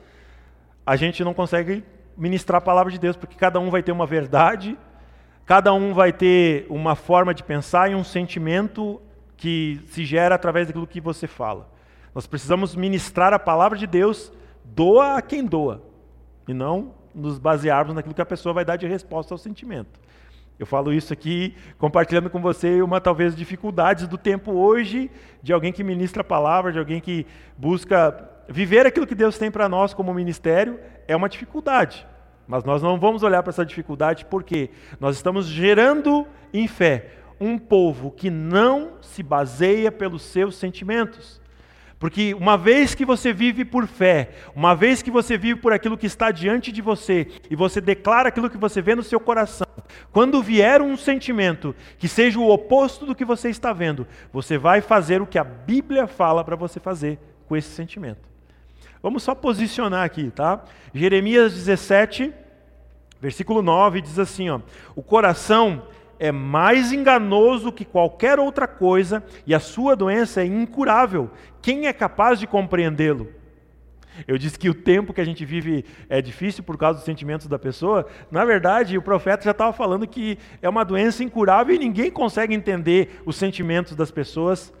a 0.84 0.94
gente 0.94 1.24
não 1.24 1.32
consegue 1.32 1.82
ministrar 2.14 2.58
a 2.58 2.60
palavra 2.60 2.92
de 2.92 2.98
Deus, 2.98 3.16
porque 3.16 3.34
cada 3.34 3.58
um 3.58 3.70
vai 3.70 3.82
ter 3.82 3.92
uma 3.92 4.04
verdade, 4.04 4.76
cada 5.46 5.72
um 5.72 5.94
vai 5.94 6.12
ter 6.12 6.66
uma 6.68 6.94
forma 6.94 7.32
de 7.32 7.42
pensar 7.42 7.90
e 7.90 7.94
um 7.94 8.04
sentimento 8.04 9.00
que 9.34 9.80
se 9.86 10.04
gera 10.04 10.34
através 10.34 10.66
daquilo 10.66 10.86
que 10.86 11.00
você 11.00 11.26
fala. 11.26 11.66
Nós 12.14 12.26
precisamos 12.26 12.76
ministrar 12.76 13.32
a 13.32 13.38
palavra 13.38 13.78
de 13.78 13.86
Deus, 13.86 14.30
doa 14.66 15.16
a 15.16 15.22
quem 15.22 15.46
doa, 15.46 15.82
e 16.46 16.52
não 16.52 16.92
nos 17.14 17.38
basearmos 17.38 17.94
naquilo 17.94 18.14
que 18.14 18.20
a 18.20 18.26
pessoa 18.26 18.52
vai 18.52 18.66
dar 18.66 18.76
de 18.76 18.86
resposta 18.86 19.32
ao 19.32 19.38
sentimento. 19.38 19.98
Eu 20.58 20.66
falo 20.66 20.92
isso 20.92 21.12
aqui 21.12 21.54
compartilhando 21.78 22.28
com 22.28 22.40
você 22.40 22.82
uma 22.82 23.00
talvez 23.00 23.36
dificuldades 23.36 24.08
do 24.08 24.18
tempo 24.18 24.52
hoje 24.52 25.08
de 25.40 25.52
alguém 25.52 25.72
que 25.72 25.84
ministra 25.84 26.22
a 26.22 26.24
palavra, 26.24 26.72
de 26.72 26.78
alguém 26.78 27.00
que 27.00 27.24
busca 27.56 28.28
viver 28.48 28.84
aquilo 28.84 29.06
que 29.06 29.14
Deus 29.14 29.38
tem 29.38 29.50
para 29.50 29.68
nós 29.68 29.94
como 29.94 30.12
ministério, 30.12 30.80
é 31.06 31.14
uma 31.14 31.28
dificuldade. 31.28 32.04
Mas 32.46 32.64
nós 32.64 32.82
não 32.82 32.98
vamos 32.98 33.22
olhar 33.22 33.42
para 33.42 33.50
essa 33.50 33.64
dificuldade 33.64 34.24
porque 34.24 34.70
nós 34.98 35.14
estamos 35.14 35.46
gerando 35.46 36.26
em 36.52 36.66
fé 36.66 37.10
um 37.40 37.56
povo 37.56 38.10
que 38.10 38.30
não 38.30 38.94
se 39.00 39.22
baseia 39.22 39.92
pelos 39.92 40.22
seus 40.22 40.56
sentimentos. 40.56 41.40
Porque 41.98 42.32
uma 42.34 42.56
vez 42.56 42.94
que 42.94 43.04
você 43.04 43.32
vive 43.32 43.64
por 43.64 43.86
fé, 43.88 44.30
uma 44.54 44.74
vez 44.74 45.02
que 45.02 45.10
você 45.10 45.36
vive 45.36 45.60
por 45.60 45.72
aquilo 45.72 45.98
que 45.98 46.06
está 46.06 46.30
diante 46.30 46.70
de 46.70 46.80
você, 46.80 47.26
e 47.50 47.56
você 47.56 47.80
declara 47.80 48.28
aquilo 48.28 48.48
que 48.48 48.56
você 48.56 48.80
vê 48.80 48.94
no 48.94 49.02
seu 49.02 49.18
coração, 49.18 49.66
quando 50.12 50.42
vier 50.42 50.80
um 50.80 50.96
sentimento 50.96 51.74
que 51.98 52.06
seja 52.06 52.38
o 52.38 52.48
oposto 52.48 53.04
do 53.04 53.14
que 53.14 53.24
você 53.24 53.48
está 53.48 53.72
vendo, 53.72 54.06
você 54.32 54.56
vai 54.56 54.80
fazer 54.80 55.20
o 55.20 55.26
que 55.26 55.38
a 55.38 55.44
Bíblia 55.44 56.06
fala 56.06 56.44
para 56.44 56.54
você 56.54 56.78
fazer 56.78 57.18
com 57.48 57.56
esse 57.56 57.70
sentimento. 57.70 58.28
Vamos 59.02 59.22
só 59.22 59.34
posicionar 59.34 60.04
aqui, 60.04 60.30
tá? 60.30 60.62
Jeremias 60.94 61.52
17, 61.54 62.32
versículo 63.20 63.62
9 63.62 64.02
diz 64.02 64.18
assim, 64.18 64.50
ó: 64.50 64.60
O 64.94 65.02
coração 65.02 65.82
é 66.18 66.32
mais 66.32 66.92
enganoso 66.92 67.72
que 67.72 67.84
qualquer 67.84 68.38
outra 68.38 68.66
coisa 68.66 69.22
e 69.46 69.54
a 69.54 69.60
sua 69.60 69.94
doença 69.94 70.42
é 70.42 70.46
incurável. 70.46 71.30
Quem 71.62 71.86
é 71.86 71.92
capaz 71.92 72.38
de 72.38 72.46
compreendê-lo? 72.46 73.28
Eu 74.26 74.36
disse 74.36 74.58
que 74.58 74.68
o 74.68 74.74
tempo 74.74 75.12
que 75.12 75.20
a 75.20 75.24
gente 75.24 75.44
vive 75.44 75.84
é 76.08 76.20
difícil 76.20 76.64
por 76.64 76.76
causa 76.76 76.98
dos 76.98 77.04
sentimentos 77.04 77.46
da 77.46 77.58
pessoa. 77.58 78.06
Na 78.30 78.44
verdade, 78.44 78.98
o 78.98 79.02
profeta 79.02 79.44
já 79.44 79.52
estava 79.52 79.72
falando 79.72 80.08
que 80.08 80.38
é 80.60 80.68
uma 80.68 80.84
doença 80.84 81.22
incurável 81.22 81.74
e 81.74 81.78
ninguém 81.78 82.10
consegue 82.10 82.54
entender 82.54 83.22
os 83.24 83.36
sentimentos 83.36 83.94
das 83.94 84.10
pessoas 84.10 84.72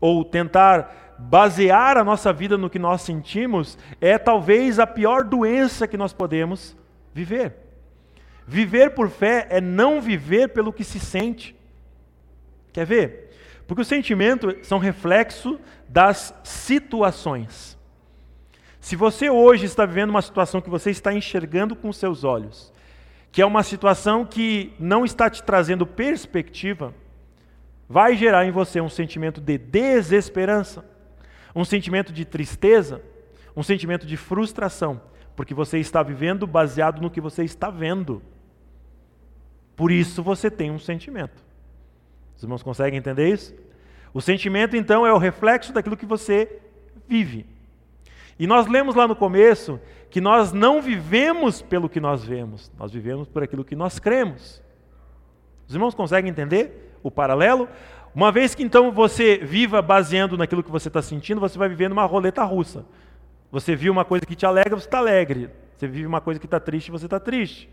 ou 0.00 0.24
tentar 0.24 1.14
basear 1.18 1.96
a 1.96 2.02
nossa 2.02 2.32
vida 2.32 2.58
no 2.58 2.68
que 2.68 2.78
nós 2.78 3.02
sentimos 3.02 3.78
é 4.00 4.18
talvez 4.18 4.80
a 4.80 4.86
pior 4.86 5.22
doença 5.22 5.86
que 5.86 5.96
nós 5.96 6.12
podemos 6.12 6.76
viver. 7.12 7.63
Viver 8.46 8.90
por 8.90 9.08
fé 9.08 9.46
é 9.50 9.60
não 9.60 10.00
viver 10.00 10.48
pelo 10.48 10.72
que 10.72 10.84
se 10.84 11.00
sente. 11.00 11.56
Quer 12.72 12.84
ver? 12.84 13.30
Porque 13.66 13.82
os 13.82 13.88
sentimentos 13.88 14.66
são 14.66 14.78
reflexo 14.78 15.58
das 15.88 16.34
situações. 16.42 17.78
Se 18.80 18.96
você 18.96 19.30
hoje 19.30 19.64
está 19.64 19.86
vivendo 19.86 20.10
uma 20.10 20.20
situação 20.20 20.60
que 20.60 20.68
você 20.68 20.90
está 20.90 21.12
enxergando 21.12 21.74
com 21.74 21.90
seus 21.92 22.22
olhos, 22.22 22.70
que 23.32 23.40
é 23.40 23.46
uma 23.46 23.62
situação 23.62 24.26
que 24.26 24.74
não 24.78 25.04
está 25.04 25.30
te 25.30 25.42
trazendo 25.42 25.86
perspectiva, 25.86 26.94
vai 27.88 28.14
gerar 28.14 28.44
em 28.44 28.50
você 28.50 28.80
um 28.80 28.88
sentimento 28.88 29.40
de 29.40 29.56
desesperança, 29.56 30.84
um 31.54 31.64
sentimento 31.64 32.12
de 32.12 32.24
tristeza, 32.24 33.00
um 33.56 33.62
sentimento 33.62 34.06
de 34.06 34.16
frustração, 34.16 35.00
porque 35.34 35.54
você 35.54 35.78
está 35.78 36.02
vivendo 36.02 36.46
baseado 36.46 37.00
no 37.00 37.10
que 37.10 37.20
você 37.20 37.42
está 37.42 37.70
vendo. 37.70 38.22
Por 39.76 39.90
isso 39.90 40.22
você 40.22 40.50
tem 40.50 40.70
um 40.70 40.78
sentimento. 40.78 41.42
Os 42.36 42.42
irmãos 42.42 42.62
conseguem 42.62 42.98
entender 42.98 43.28
isso? 43.28 43.54
O 44.12 44.20
sentimento, 44.20 44.76
então, 44.76 45.06
é 45.06 45.12
o 45.12 45.18
reflexo 45.18 45.72
daquilo 45.72 45.96
que 45.96 46.06
você 46.06 46.60
vive. 47.08 47.46
E 48.38 48.46
nós 48.46 48.66
lemos 48.66 48.94
lá 48.94 49.06
no 49.06 49.16
começo 49.16 49.80
que 50.10 50.20
nós 50.20 50.52
não 50.52 50.80
vivemos 50.80 51.60
pelo 51.60 51.88
que 51.88 52.00
nós 52.00 52.24
vemos, 52.24 52.70
nós 52.78 52.92
vivemos 52.92 53.28
por 53.28 53.42
aquilo 53.42 53.64
que 53.64 53.74
nós 53.74 53.98
cremos. 53.98 54.62
Os 55.66 55.74
irmãos 55.74 55.94
conseguem 55.94 56.30
entender 56.30 56.96
o 57.02 57.10
paralelo? 57.10 57.68
Uma 58.14 58.30
vez 58.30 58.54
que 58.54 58.62
então 58.62 58.92
você 58.92 59.38
viva 59.38 59.82
baseando 59.82 60.36
naquilo 60.36 60.62
que 60.62 60.70
você 60.70 60.86
está 60.86 61.02
sentindo, 61.02 61.40
você 61.40 61.58
vai 61.58 61.68
vivendo 61.68 61.92
uma 61.92 62.04
roleta 62.04 62.44
russa. 62.44 62.84
Você 63.50 63.74
viu 63.74 63.92
uma 63.92 64.04
coisa 64.04 64.24
que 64.24 64.36
te 64.36 64.46
alegra, 64.46 64.78
você 64.78 64.86
está 64.86 64.98
alegre. 64.98 65.50
Você 65.76 65.88
vive 65.88 66.06
uma 66.06 66.20
coisa 66.20 66.38
que 66.38 66.46
está 66.46 66.60
triste, 66.60 66.90
você 66.90 67.06
está 67.06 67.18
triste. 67.18 67.68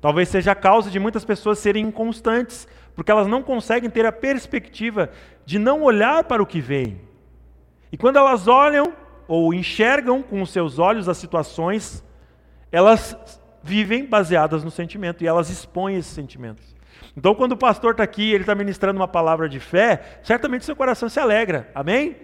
Talvez 0.00 0.28
seja 0.28 0.52
a 0.52 0.54
causa 0.54 0.90
de 0.90 0.98
muitas 0.98 1.24
pessoas 1.24 1.58
serem 1.58 1.86
inconstantes, 1.86 2.68
porque 2.94 3.10
elas 3.10 3.26
não 3.26 3.42
conseguem 3.42 3.90
ter 3.90 4.06
a 4.06 4.12
perspectiva 4.12 5.10
de 5.44 5.58
não 5.58 5.82
olhar 5.82 6.24
para 6.24 6.42
o 6.42 6.46
que 6.46 6.60
vem. 6.60 7.00
E 7.90 7.96
quando 7.96 8.16
elas 8.16 8.46
olham 8.46 8.92
ou 9.26 9.52
enxergam 9.52 10.22
com 10.22 10.40
os 10.40 10.50
seus 10.50 10.78
olhos 10.78 11.08
as 11.08 11.16
situações, 11.16 12.04
elas 12.70 13.16
vivem 13.62 14.04
baseadas 14.04 14.62
no 14.62 14.70
sentimento 14.70 15.22
e 15.22 15.26
elas 15.26 15.50
expõem 15.50 15.96
esses 15.96 16.12
sentimentos. 16.12 16.76
Então, 17.16 17.34
quando 17.34 17.52
o 17.52 17.56
pastor 17.56 17.92
está 17.92 18.04
aqui, 18.04 18.30
ele 18.30 18.44
está 18.44 18.54
ministrando 18.54 19.00
uma 19.00 19.08
palavra 19.08 19.48
de 19.48 19.58
fé, 19.58 20.20
certamente 20.22 20.64
seu 20.64 20.76
coração 20.76 21.08
se 21.08 21.18
alegra, 21.18 21.70
amém? 21.74 22.16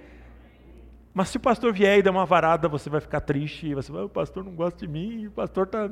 Mas 1.13 1.29
se 1.29 1.37
o 1.37 1.41
pastor 1.41 1.73
vier 1.73 1.99
e 1.99 2.03
der 2.03 2.11
uma 2.11 2.27
varada, 2.27 2.69
você 2.69 2.91
vai 2.91 3.01
ficar 3.01 3.21
triste, 3.21 3.75
você 3.75 3.91
vai, 3.91 4.03
o 4.03 4.09
pastor 4.09 4.45
não 4.45 4.53
gosta 4.53 4.87
de 4.87 4.89
mim, 4.89 5.27
o 5.27 5.31
pastor 5.31 5.67
está. 5.67 5.89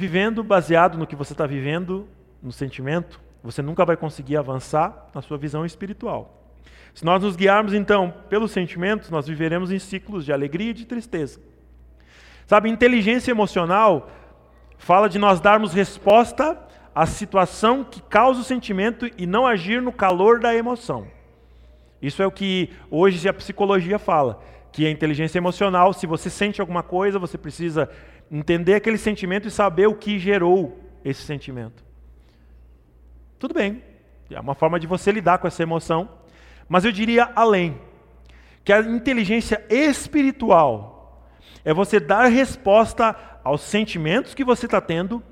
Vivendo 0.00 0.44
baseado 0.44 0.96
no 0.96 1.08
que 1.08 1.16
você 1.16 1.32
está 1.32 1.44
vivendo, 1.44 2.06
no 2.40 2.52
sentimento, 2.52 3.20
você 3.42 3.60
nunca 3.60 3.84
vai 3.84 3.96
conseguir 3.96 4.36
avançar 4.36 5.08
na 5.12 5.20
sua 5.20 5.36
visão 5.36 5.66
espiritual. 5.66 6.40
Se 6.94 7.04
nós 7.04 7.20
nos 7.20 7.34
guiarmos 7.34 7.74
então 7.74 8.14
pelos 8.28 8.52
sentimentos, 8.52 9.10
nós 9.10 9.26
viveremos 9.26 9.72
em 9.72 9.78
ciclos 9.80 10.24
de 10.24 10.32
alegria 10.32 10.70
e 10.70 10.72
de 10.72 10.84
tristeza. 10.84 11.40
Sabe, 12.46 12.70
inteligência 12.70 13.32
emocional 13.32 14.08
fala 14.76 15.08
de 15.08 15.18
nós 15.18 15.40
darmos 15.40 15.72
resposta 15.72 16.56
à 16.94 17.04
situação 17.04 17.82
que 17.82 18.00
causa 18.00 18.42
o 18.42 18.44
sentimento 18.44 19.10
e 19.18 19.26
não 19.26 19.48
agir 19.48 19.82
no 19.82 19.90
calor 19.90 20.38
da 20.38 20.54
emoção. 20.54 21.08
Isso 22.00 22.22
é 22.22 22.26
o 22.28 22.30
que 22.30 22.70
hoje 22.88 23.28
a 23.28 23.34
psicologia 23.34 23.98
fala, 23.98 24.40
que 24.70 24.86
a 24.86 24.90
inteligência 24.92 25.38
emocional, 25.38 25.92
se 25.92 26.06
você 26.06 26.30
sente 26.30 26.60
alguma 26.60 26.84
coisa, 26.84 27.18
você 27.18 27.36
precisa 27.36 27.90
entender 28.30 28.74
aquele 28.74 28.98
sentimento 28.98 29.48
e 29.48 29.50
saber 29.50 29.86
o 29.86 29.94
que 29.94 30.18
gerou 30.18 30.78
esse 31.04 31.22
sentimento. 31.22 31.84
Tudo 33.38 33.54
bem, 33.54 33.82
é 34.30 34.40
uma 34.40 34.54
forma 34.54 34.78
de 34.78 34.86
você 34.86 35.10
lidar 35.10 35.38
com 35.38 35.46
essa 35.46 35.62
emoção, 35.62 36.08
mas 36.68 36.84
eu 36.84 36.92
diria 36.92 37.30
além, 37.34 37.80
que 38.64 38.72
a 38.72 38.80
inteligência 38.80 39.64
espiritual 39.70 41.26
é 41.64 41.72
você 41.72 41.98
dar 41.98 42.26
resposta 42.26 43.16
aos 43.42 43.62
sentimentos 43.62 44.34
que 44.34 44.44
você 44.44 44.66
está 44.66 44.80
tendo, 44.80 45.22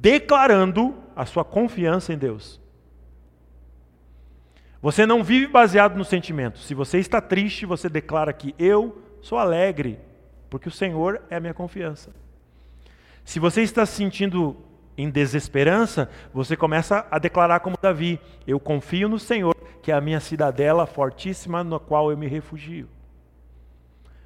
declarando 0.00 0.96
a 1.14 1.24
sua 1.24 1.44
confiança 1.44 2.12
em 2.12 2.18
Deus. 2.18 2.60
Você 4.82 5.06
não 5.06 5.22
vive 5.22 5.46
baseado 5.46 5.96
no 5.96 6.04
sentimento. 6.04 6.58
Se 6.58 6.74
você 6.74 6.98
está 6.98 7.20
triste, 7.20 7.66
você 7.66 7.88
declara 7.88 8.32
que 8.32 8.54
eu 8.58 9.02
sou 9.20 9.38
alegre, 9.38 9.98
porque 10.56 10.68
o 10.68 10.72
Senhor 10.72 11.20
é 11.28 11.36
a 11.36 11.40
minha 11.40 11.52
confiança. 11.52 12.14
Se 13.26 13.38
você 13.38 13.60
está 13.60 13.84
se 13.84 13.92
sentindo 13.92 14.56
em 14.96 15.10
desesperança, 15.10 16.08
você 16.32 16.56
começa 16.56 17.06
a 17.10 17.18
declarar 17.18 17.60
como 17.60 17.76
Davi: 17.80 18.18
Eu 18.46 18.58
confio 18.58 19.06
no 19.06 19.18
Senhor, 19.18 19.54
que 19.82 19.92
é 19.92 19.94
a 19.94 20.00
minha 20.00 20.18
cidadela 20.18 20.86
fortíssima 20.86 21.62
na 21.62 21.78
qual 21.78 22.10
eu 22.10 22.16
me 22.16 22.26
refugio. 22.26 22.88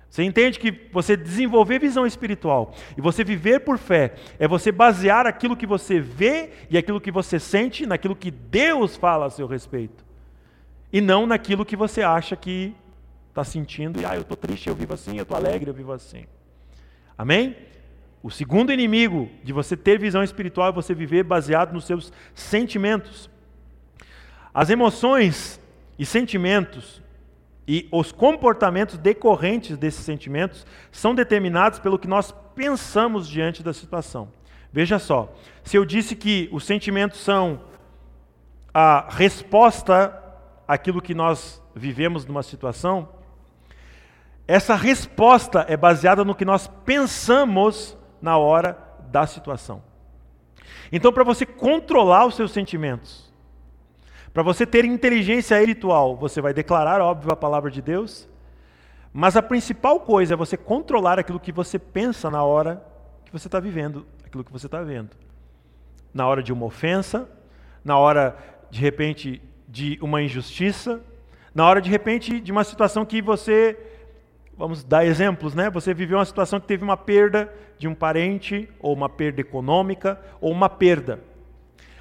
Você 0.08 0.22
entende 0.22 0.60
que 0.60 0.70
você 0.92 1.16
desenvolver 1.16 1.80
visão 1.80 2.06
espiritual 2.06 2.74
e 2.96 3.00
você 3.00 3.24
viver 3.24 3.60
por 3.60 3.76
fé 3.76 4.14
é 4.38 4.46
você 4.46 4.70
basear 4.70 5.26
aquilo 5.26 5.56
que 5.56 5.66
você 5.66 5.98
vê 5.98 6.50
e 6.70 6.78
aquilo 6.78 7.00
que 7.00 7.10
você 7.10 7.40
sente 7.40 7.86
naquilo 7.86 8.14
que 8.14 8.30
Deus 8.30 8.96
fala 8.96 9.26
a 9.26 9.30
seu 9.30 9.48
respeito. 9.48 10.04
E 10.92 11.00
não 11.00 11.26
naquilo 11.26 11.64
que 11.64 11.74
você 11.74 12.02
acha 12.02 12.36
que 12.36 12.72
está 13.40 13.44
sentindo, 13.44 14.00
e 14.00 14.05
ah, 14.05 14.14
eu 14.14 14.22
estou 14.22 14.37
triste, 14.37 14.68
eu 14.68 14.74
vivo 14.74 14.94
assim, 14.94 15.16
eu 15.16 15.22
estou 15.22 15.37
alegre, 15.37 15.70
eu 15.70 15.74
vivo 15.74 15.92
assim. 15.92 16.24
Amém? 17.16 17.57
O 18.22 18.31
segundo 18.31 18.72
inimigo 18.72 19.31
de 19.42 19.53
você 19.53 19.76
ter 19.76 19.98
visão 19.98 20.22
espiritual 20.22 20.68
é 20.68 20.72
você 20.72 20.94
viver 20.94 21.24
baseado 21.24 21.72
nos 21.72 21.85
seus 21.85 22.12
sentimentos. 22.35 23.31
As 24.53 24.68
emoções 24.68 25.59
e 25.98 26.05
sentimentos 26.05 27.03
e 27.66 27.88
os 27.90 28.12
comportamentos 28.12 28.98
decorrentes 28.98 29.79
desses 29.79 30.05
sentimentos 30.05 30.66
são 30.90 31.14
determinados 31.14 31.79
pelo 31.79 31.98
que 31.98 32.09
nós 32.09 32.35
pensamos 32.55 33.29
diante 33.29 33.62
da 33.62 33.72
situação. 33.72 34.29
Veja 34.72 34.98
só, 34.98 35.33
se 35.64 35.76
eu 35.76 35.85
disse 35.85 36.14
que 36.14 36.48
os 36.53 36.64
sentimentos 36.64 37.20
são 37.20 37.61
a 38.72 39.09
resposta 39.11 40.16
àquilo 40.66 41.00
que 41.00 41.14
nós 41.14 41.62
vivemos 41.74 42.26
numa 42.26 42.42
situação, 42.42 43.09
essa 44.50 44.74
resposta 44.74 45.64
é 45.68 45.76
baseada 45.76 46.24
no 46.24 46.34
que 46.34 46.44
nós 46.44 46.66
pensamos 46.84 47.96
na 48.20 48.36
hora 48.36 48.76
da 49.08 49.24
situação. 49.24 49.80
Então, 50.90 51.12
para 51.12 51.22
você 51.22 51.46
controlar 51.46 52.26
os 52.26 52.34
seus 52.34 52.50
sentimentos, 52.50 53.32
para 54.34 54.42
você 54.42 54.66
ter 54.66 54.84
inteligência 54.84 55.54
espiritual, 55.54 56.16
você 56.16 56.40
vai 56.40 56.52
declarar, 56.52 57.00
óbvio, 57.00 57.32
a 57.32 57.36
palavra 57.36 57.70
de 57.70 57.80
Deus, 57.80 58.28
mas 59.12 59.36
a 59.36 59.42
principal 59.42 60.00
coisa 60.00 60.34
é 60.34 60.36
você 60.36 60.56
controlar 60.56 61.16
aquilo 61.16 61.38
que 61.38 61.52
você 61.52 61.78
pensa 61.78 62.28
na 62.28 62.42
hora 62.42 62.84
que 63.24 63.30
você 63.30 63.46
está 63.46 63.60
vivendo, 63.60 64.04
aquilo 64.26 64.42
que 64.42 64.50
você 64.50 64.66
está 64.66 64.82
vendo. 64.82 65.10
Na 66.12 66.26
hora 66.26 66.42
de 66.42 66.52
uma 66.52 66.66
ofensa, 66.66 67.28
na 67.84 67.96
hora, 67.96 68.36
de 68.68 68.80
repente, 68.80 69.40
de 69.68 69.96
uma 70.02 70.20
injustiça, 70.20 71.00
na 71.54 71.64
hora, 71.64 71.80
de 71.80 71.88
repente, 71.88 72.40
de 72.40 72.50
uma 72.50 72.64
situação 72.64 73.04
que 73.04 73.22
você 73.22 73.78
Vamos 74.61 74.85
dar 74.85 75.07
exemplos, 75.07 75.55
né? 75.55 75.70
Você 75.70 75.94
viveu 75.94 76.18
uma 76.18 76.25
situação 76.27 76.61
que 76.61 76.66
teve 76.66 76.85
uma 76.85 76.94
perda 76.94 77.51
de 77.79 77.88
um 77.88 77.94
parente, 77.94 78.68
ou 78.79 78.92
uma 78.92 79.09
perda 79.09 79.40
econômica, 79.40 80.20
ou 80.38 80.53
uma 80.53 80.68
perda. 80.68 81.18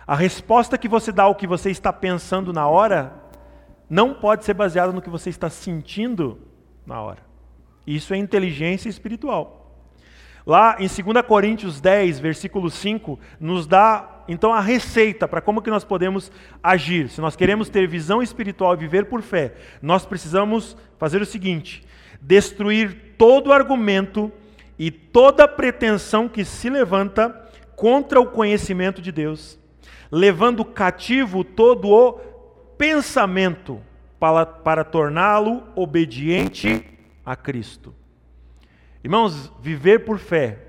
A 0.06 0.14
resposta 0.14 0.78
que 0.78 0.90
você 0.90 1.10
dá 1.10 1.24
ao 1.24 1.36
que 1.36 1.48
você 1.48 1.72
está 1.72 1.94
pensando 1.94 2.52
na 2.52 2.68
hora 2.68 3.14
não 3.90 4.14
pode 4.14 4.44
ser 4.44 4.56
baseada 4.56 4.92
no 4.92 5.02
que 5.02 5.10
você 5.10 5.30
está 5.30 5.50
sentindo 5.50 6.38
na 6.86 7.02
hora. 7.02 7.22
Isso 7.88 8.14
é 8.14 8.18
inteligência 8.18 8.90
espiritual. 8.90 9.74
Lá 10.46 10.76
em 10.80 10.88
2 10.90 11.26
Coríntios 11.26 11.80
10, 11.80 12.20
versículo 12.20 12.70
5, 12.70 13.18
nos 13.40 13.66
dá 13.66 14.26
então 14.28 14.54
a 14.54 14.60
receita 14.60 15.30
para 15.30 15.40
como 15.40 15.62
que 15.62 15.70
nós 15.70 15.86
podemos 15.86 16.30
agir. 16.62 17.08
Se 17.08 17.22
nós 17.22 17.38
queremos 17.38 17.70
ter 17.70 17.88
visão 17.88 18.22
espiritual 18.22 18.74
e 18.74 18.80
viver 18.80 19.06
por 19.06 19.22
fé, 19.22 19.54
nós 19.82 20.06
precisamos 20.06 20.76
fazer 20.98 21.22
o 21.22 21.26
seguinte: 21.26 21.88
destruir 22.22 23.16
todo 23.18 23.54
argumento 23.54 24.32
e 24.78 24.90
toda 24.90 25.48
pretensão 25.48 26.30
que 26.30 26.46
se 26.46 26.70
levanta 26.70 27.30
contra 27.76 28.20
o 28.20 28.28
conhecimento 28.28 29.02
de 29.02 29.12
Deus, 29.12 29.60
levando 30.12 30.66
cativo 30.66 31.44
todo 31.44 31.90
o 31.90 32.14
pensamento 32.78 33.82
para, 34.20 34.46
para 34.46 34.84
torná-lo 34.84 35.64
obediente 35.76 36.86
a 37.26 37.36
Cristo. 37.36 37.94
Irmãos, 39.04 39.52
viver 39.62 40.00
por 40.00 40.18
fé, 40.18 40.60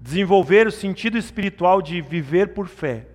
desenvolver 0.00 0.66
o 0.66 0.72
sentido 0.72 1.18
espiritual 1.18 1.82
de 1.82 2.00
viver 2.00 2.54
por 2.54 2.66
fé, 2.66 3.06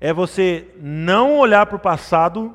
é 0.00 0.12
você 0.12 0.68
não 0.80 1.38
olhar 1.38 1.66
para 1.66 1.76
o 1.76 1.80
passado 1.80 2.54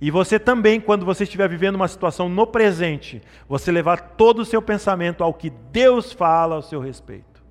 e 0.00 0.10
você 0.10 0.38
também, 0.38 0.80
quando 0.80 1.06
você 1.06 1.24
estiver 1.24 1.48
vivendo 1.48 1.76
uma 1.76 1.88
situação 1.88 2.28
no 2.28 2.46
presente, 2.46 3.22
você 3.48 3.70
levar 3.70 4.00
todo 4.16 4.40
o 4.40 4.44
seu 4.44 4.60
pensamento 4.60 5.22
ao 5.22 5.34
que 5.34 5.50
Deus 5.50 6.12
fala 6.12 6.56
ao 6.56 6.62
seu 6.62 6.80
respeito. 6.80 7.42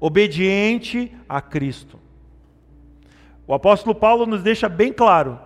Obediente 0.00 1.14
a 1.28 1.40
Cristo. 1.40 1.98
O 3.46 3.54
apóstolo 3.54 3.94
Paulo 3.94 4.26
nos 4.26 4.42
deixa 4.42 4.68
bem 4.68 4.92
claro 4.92 5.38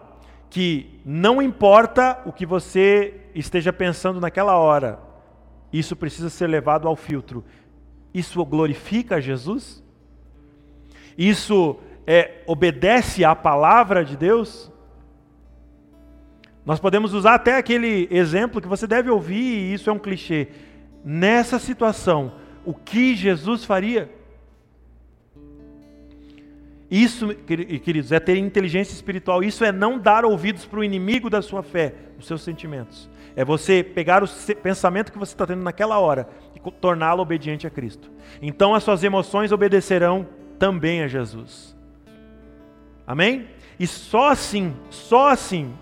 que 0.50 1.00
não 1.04 1.40
importa 1.40 2.20
o 2.26 2.32
que 2.32 2.44
você 2.44 3.14
esteja 3.34 3.72
pensando 3.72 4.20
naquela 4.20 4.58
hora, 4.58 4.98
isso 5.72 5.96
precisa 5.96 6.28
ser 6.28 6.46
levado 6.46 6.86
ao 6.86 6.96
filtro. 6.96 7.44
Isso 8.12 8.44
glorifica 8.44 9.20
Jesus? 9.20 9.82
Isso 11.16 11.78
é, 12.06 12.42
obedece 12.46 13.24
à 13.24 13.34
palavra 13.34 14.04
de 14.04 14.16
Deus? 14.16 14.71
Nós 16.64 16.78
podemos 16.78 17.12
usar 17.12 17.34
até 17.34 17.56
aquele 17.56 18.08
exemplo 18.10 18.60
que 18.60 18.68
você 18.68 18.86
deve 18.86 19.10
ouvir, 19.10 19.42
e 19.42 19.74
isso 19.74 19.90
é 19.90 19.92
um 19.92 19.98
clichê. 19.98 20.48
Nessa 21.04 21.58
situação, 21.58 22.32
o 22.64 22.72
que 22.72 23.16
Jesus 23.16 23.64
faria? 23.64 24.08
Isso, 26.90 27.34
queridos, 27.34 28.12
é 28.12 28.20
ter 28.20 28.36
inteligência 28.36 28.92
espiritual. 28.92 29.42
Isso 29.42 29.64
é 29.64 29.72
não 29.72 29.98
dar 29.98 30.26
ouvidos 30.26 30.66
para 30.66 30.78
o 30.78 30.84
inimigo 30.84 31.30
da 31.30 31.40
sua 31.40 31.62
fé, 31.62 31.94
os 32.18 32.26
seus 32.26 32.42
sentimentos. 32.42 33.08
É 33.34 33.42
você 33.44 33.82
pegar 33.82 34.22
o 34.22 34.28
pensamento 34.62 35.10
que 35.10 35.18
você 35.18 35.32
está 35.32 35.46
tendo 35.46 35.62
naquela 35.62 35.98
hora 35.98 36.28
e 36.54 36.70
torná-lo 36.70 37.22
obediente 37.22 37.66
a 37.66 37.70
Cristo. 37.70 38.10
Então 38.42 38.74
as 38.74 38.84
suas 38.84 39.02
emoções 39.02 39.52
obedecerão 39.52 40.28
também 40.58 41.02
a 41.02 41.08
Jesus. 41.08 41.74
Amém? 43.06 43.48
E 43.80 43.86
só 43.86 44.28
assim, 44.28 44.76
só 44.90 45.30
assim, 45.30 45.72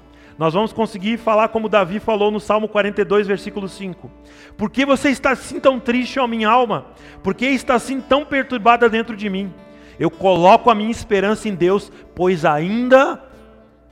nós 0.41 0.55
vamos 0.55 0.73
conseguir 0.73 1.19
falar 1.19 1.49
como 1.49 1.69
Davi 1.69 2.01
falou 2.01 2.31
no 2.31 2.41
Salmo 2.41 2.67
42, 2.67 3.27
versículo 3.27 3.69
5. 3.69 4.11
Por 4.57 4.71
que 4.71 4.87
você 4.87 5.11
está 5.11 5.33
assim 5.33 5.61
tão 5.61 5.79
triste, 5.79 6.19
ó 6.19 6.27
minha 6.27 6.49
alma? 6.49 6.87
Por 7.23 7.35
que 7.35 7.45
está 7.45 7.75
assim 7.75 8.01
tão 8.01 8.25
perturbada 8.25 8.89
dentro 8.89 9.15
de 9.15 9.29
mim? 9.29 9.53
Eu 9.99 10.11
coloco 10.11 10.71
a 10.71 10.75
minha 10.75 10.91
esperança 10.91 11.47
em 11.47 11.55
Deus, 11.55 11.93
pois 12.15 12.47
ainda 12.47 13.23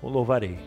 o 0.01 0.09
louvarei. 0.09 0.59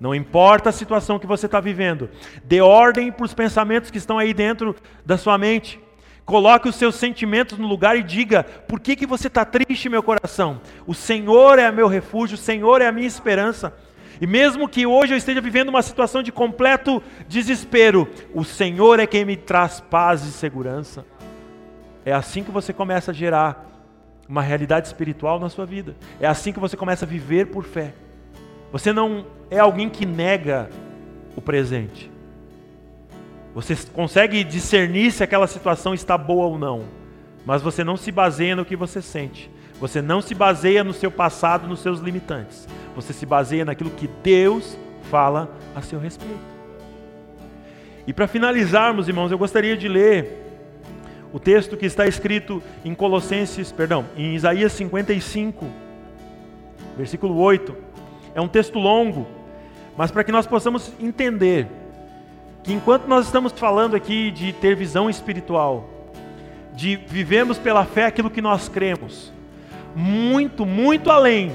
Não 0.00 0.14
importa 0.14 0.70
a 0.70 0.72
situação 0.72 1.18
que 1.18 1.26
você 1.26 1.44
está 1.44 1.60
vivendo, 1.60 2.08
dê 2.42 2.62
ordem 2.62 3.12
para 3.12 3.26
os 3.26 3.34
pensamentos 3.34 3.90
que 3.90 3.98
estão 3.98 4.18
aí 4.18 4.32
dentro 4.32 4.74
da 5.04 5.18
sua 5.18 5.36
mente. 5.36 5.78
Coloque 6.24 6.66
os 6.66 6.76
seus 6.76 6.94
sentimentos 6.94 7.58
no 7.58 7.68
lugar 7.68 7.94
e 7.98 8.02
diga: 8.02 8.42
por 8.42 8.80
que, 8.80 8.96
que 8.96 9.06
você 9.06 9.26
está 9.26 9.44
triste, 9.44 9.90
meu 9.90 10.02
coração? 10.02 10.62
O 10.86 10.94
Senhor 10.94 11.58
é 11.58 11.70
meu 11.70 11.88
refúgio, 11.88 12.36
o 12.36 12.40
Senhor 12.40 12.80
é 12.80 12.86
a 12.86 12.92
minha 12.92 13.06
esperança. 13.06 13.74
E 14.20 14.26
mesmo 14.26 14.68
que 14.68 14.86
hoje 14.86 15.14
eu 15.14 15.18
esteja 15.18 15.40
vivendo 15.40 15.68
uma 15.68 15.82
situação 15.82 16.22
de 16.22 16.30
completo 16.30 17.02
desespero, 17.28 18.08
o 18.32 18.44
Senhor 18.44 19.00
é 19.00 19.06
quem 19.06 19.24
me 19.24 19.36
traz 19.36 19.80
paz 19.80 20.24
e 20.24 20.32
segurança. 20.32 21.04
É 22.04 22.12
assim 22.12 22.44
que 22.44 22.50
você 22.50 22.72
começa 22.72 23.10
a 23.10 23.14
gerar 23.14 23.70
uma 24.28 24.42
realidade 24.42 24.86
espiritual 24.86 25.38
na 25.38 25.48
sua 25.48 25.66
vida. 25.66 25.96
É 26.20 26.26
assim 26.26 26.52
que 26.52 26.60
você 26.60 26.76
começa 26.76 27.04
a 27.04 27.08
viver 27.08 27.46
por 27.46 27.64
fé. 27.64 27.94
Você 28.72 28.92
não 28.92 29.26
é 29.50 29.58
alguém 29.58 29.88
que 29.88 30.04
nega 30.04 30.68
o 31.36 31.40
presente. 31.40 32.10
Você 33.54 33.76
consegue 33.92 34.42
discernir 34.42 35.12
se 35.12 35.22
aquela 35.22 35.46
situação 35.46 35.94
está 35.94 36.18
boa 36.18 36.46
ou 36.46 36.58
não, 36.58 36.84
mas 37.46 37.62
você 37.62 37.84
não 37.84 37.96
se 37.96 38.10
baseia 38.10 38.56
no 38.56 38.64
que 38.64 38.74
você 38.74 39.00
sente. 39.00 39.50
Você 39.84 40.00
não 40.00 40.22
se 40.22 40.34
baseia 40.34 40.82
no 40.82 40.94
seu 40.94 41.10
passado, 41.10 41.68
nos 41.68 41.80
seus 41.80 42.00
limitantes. 42.00 42.66
Você 42.96 43.12
se 43.12 43.26
baseia 43.26 43.66
naquilo 43.66 43.90
que 43.90 44.08
Deus 44.22 44.78
fala 45.10 45.54
a 45.76 45.82
seu 45.82 45.98
respeito. 46.00 46.40
E 48.06 48.12
para 48.14 48.26
finalizarmos, 48.26 49.08
irmãos, 49.08 49.30
eu 49.30 49.36
gostaria 49.36 49.76
de 49.76 49.86
ler 49.86 50.42
o 51.34 51.38
texto 51.38 51.76
que 51.76 51.84
está 51.84 52.06
escrito 52.06 52.62
em 52.82 52.94
Colossenses, 52.94 53.70
perdão, 53.72 54.06
em 54.16 54.34
Isaías 54.34 54.72
55, 54.72 55.66
versículo 56.96 57.36
8. 57.36 57.76
É 58.34 58.40
um 58.40 58.48
texto 58.48 58.78
longo, 58.78 59.26
mas 59.98 60.10
para 60.10 60.24
que 60.24 60.32
nós 60.32 60.46
possamos 60.46 60.94
entender 60.98 61.68
que 62.62 62.72
enquanto 62.72 63.06
nós 63.06 63.26
estamos 63.26 63.52
falando 63.52 63.94
aqui 63.94 64.30
de 64.30 64.50
ter 64.54 64.74
visão 64.74 65.10
espiritual, 65.10 65.90
de 66.72 66.96
vivemos 66.96 67.58
pela 67.58 67.84
fé 67.84 68.06
aquilo 68.06 68.30
que 68.30 68.40
nós 68.40 68.66
cremos, 68.66 69.34
muito, 69.94 70.66
muito 70.66 71.10
além 71.10 71.52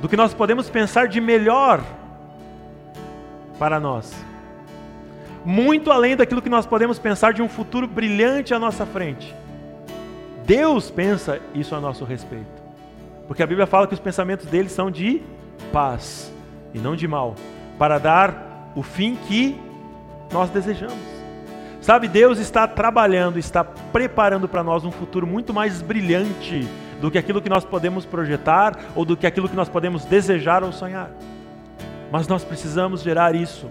do 0.00 0.08
que 0.08 0.16
nós 0.16 0.32
podemos 0.32 0.68
pensar 0.70 1.08
de 1.08 1.20
melhor 1.20 1.82
para 3.58 3.80
nós. 3.80 4.14
Muito 5.44 5.90
além 5.90 6.16
daquilo 6.16 6.42
que 6.42 6.48
nós 6.48 6.66
podemos 6.66 6.98
pensar 6.98 7.32
de 7.32 7.42
um 7.42 7.48
futuro 7.48 7.86
brilhante 7.86 8.52
à 8.52 8.58
nossa 8.58 8.84
frente. 8.84 9.34
Deus 10.44 10.90
pensa 10.90 11.40
isso 11.54 11.74
a 11.74 11.80
nosso 11.80 12.04
respeito. 12.04 12.62
Porque 13.26 13.42
a 13.42 13.46
Bíblia 13.46 13.66
fala 13.66 13.86
que 13.86 13.94
os 13.94 14.00
pensamentos 14.00 14.46
dele 14.46 14.68
são 14.68 14.90
de 14.90 15.22
paz 15.72 16.32
e 16.72 16.78
não 16.78 16.94
de 16.94 17.08
mal, 17.08 17.34
para 17.78 17.98
dar 17.98 18.70
o 18.74 18.82
fim 18.82 19.16
que 19.26 19.58
nós 20.32 20.50
desejamos. 20.50 21.16
Sabe, 21.80 22.08
Deus 22.08 22.38
está 22.38 22.66
trabalhando, 22.66 23.38
está 23.38 23.64
preparando 23.64 24.48
para 24.48 24.62
nós 24.62 24.84
um 24.84 24.90
futuro 24.90 25.26
muito 25.26 25.54
mais 25.54 25.80
brilhante 25.80 26.68
do 27.00 27.10
que 27.10 27.18
aquilo 27.18 27.40
que 27.40 27.48
nós 27.48 27.64
podemos 27.64 28.04
projetar 28.04 28.78
ou 28.94 29.04
do 29.04 29.16
que 29.16 29.26
aquilo 29.26 29.48
que 29.48 29.56
nós 29.56 29.68
podemos 29.68 30.04
desejar 30.04 30.62
ou 30.62 30.72
sonhar. 30.72 31.10
Mas 32.10 32.28
nós 32.28 32.44
precisamos 32.44 33.02
gerar 33.02 33.34
isso. 33.34 33.70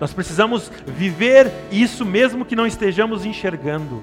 Nós 0.00 0.12
precisamos 0.12 0.70
viver 0.86 1.50
isso 1.70 2.04
mesmo 2.04 2.44
que 2.44 2.56
não 2.56 2.66
estejamos 2.66 3.24
enxergando. 3.24 4.02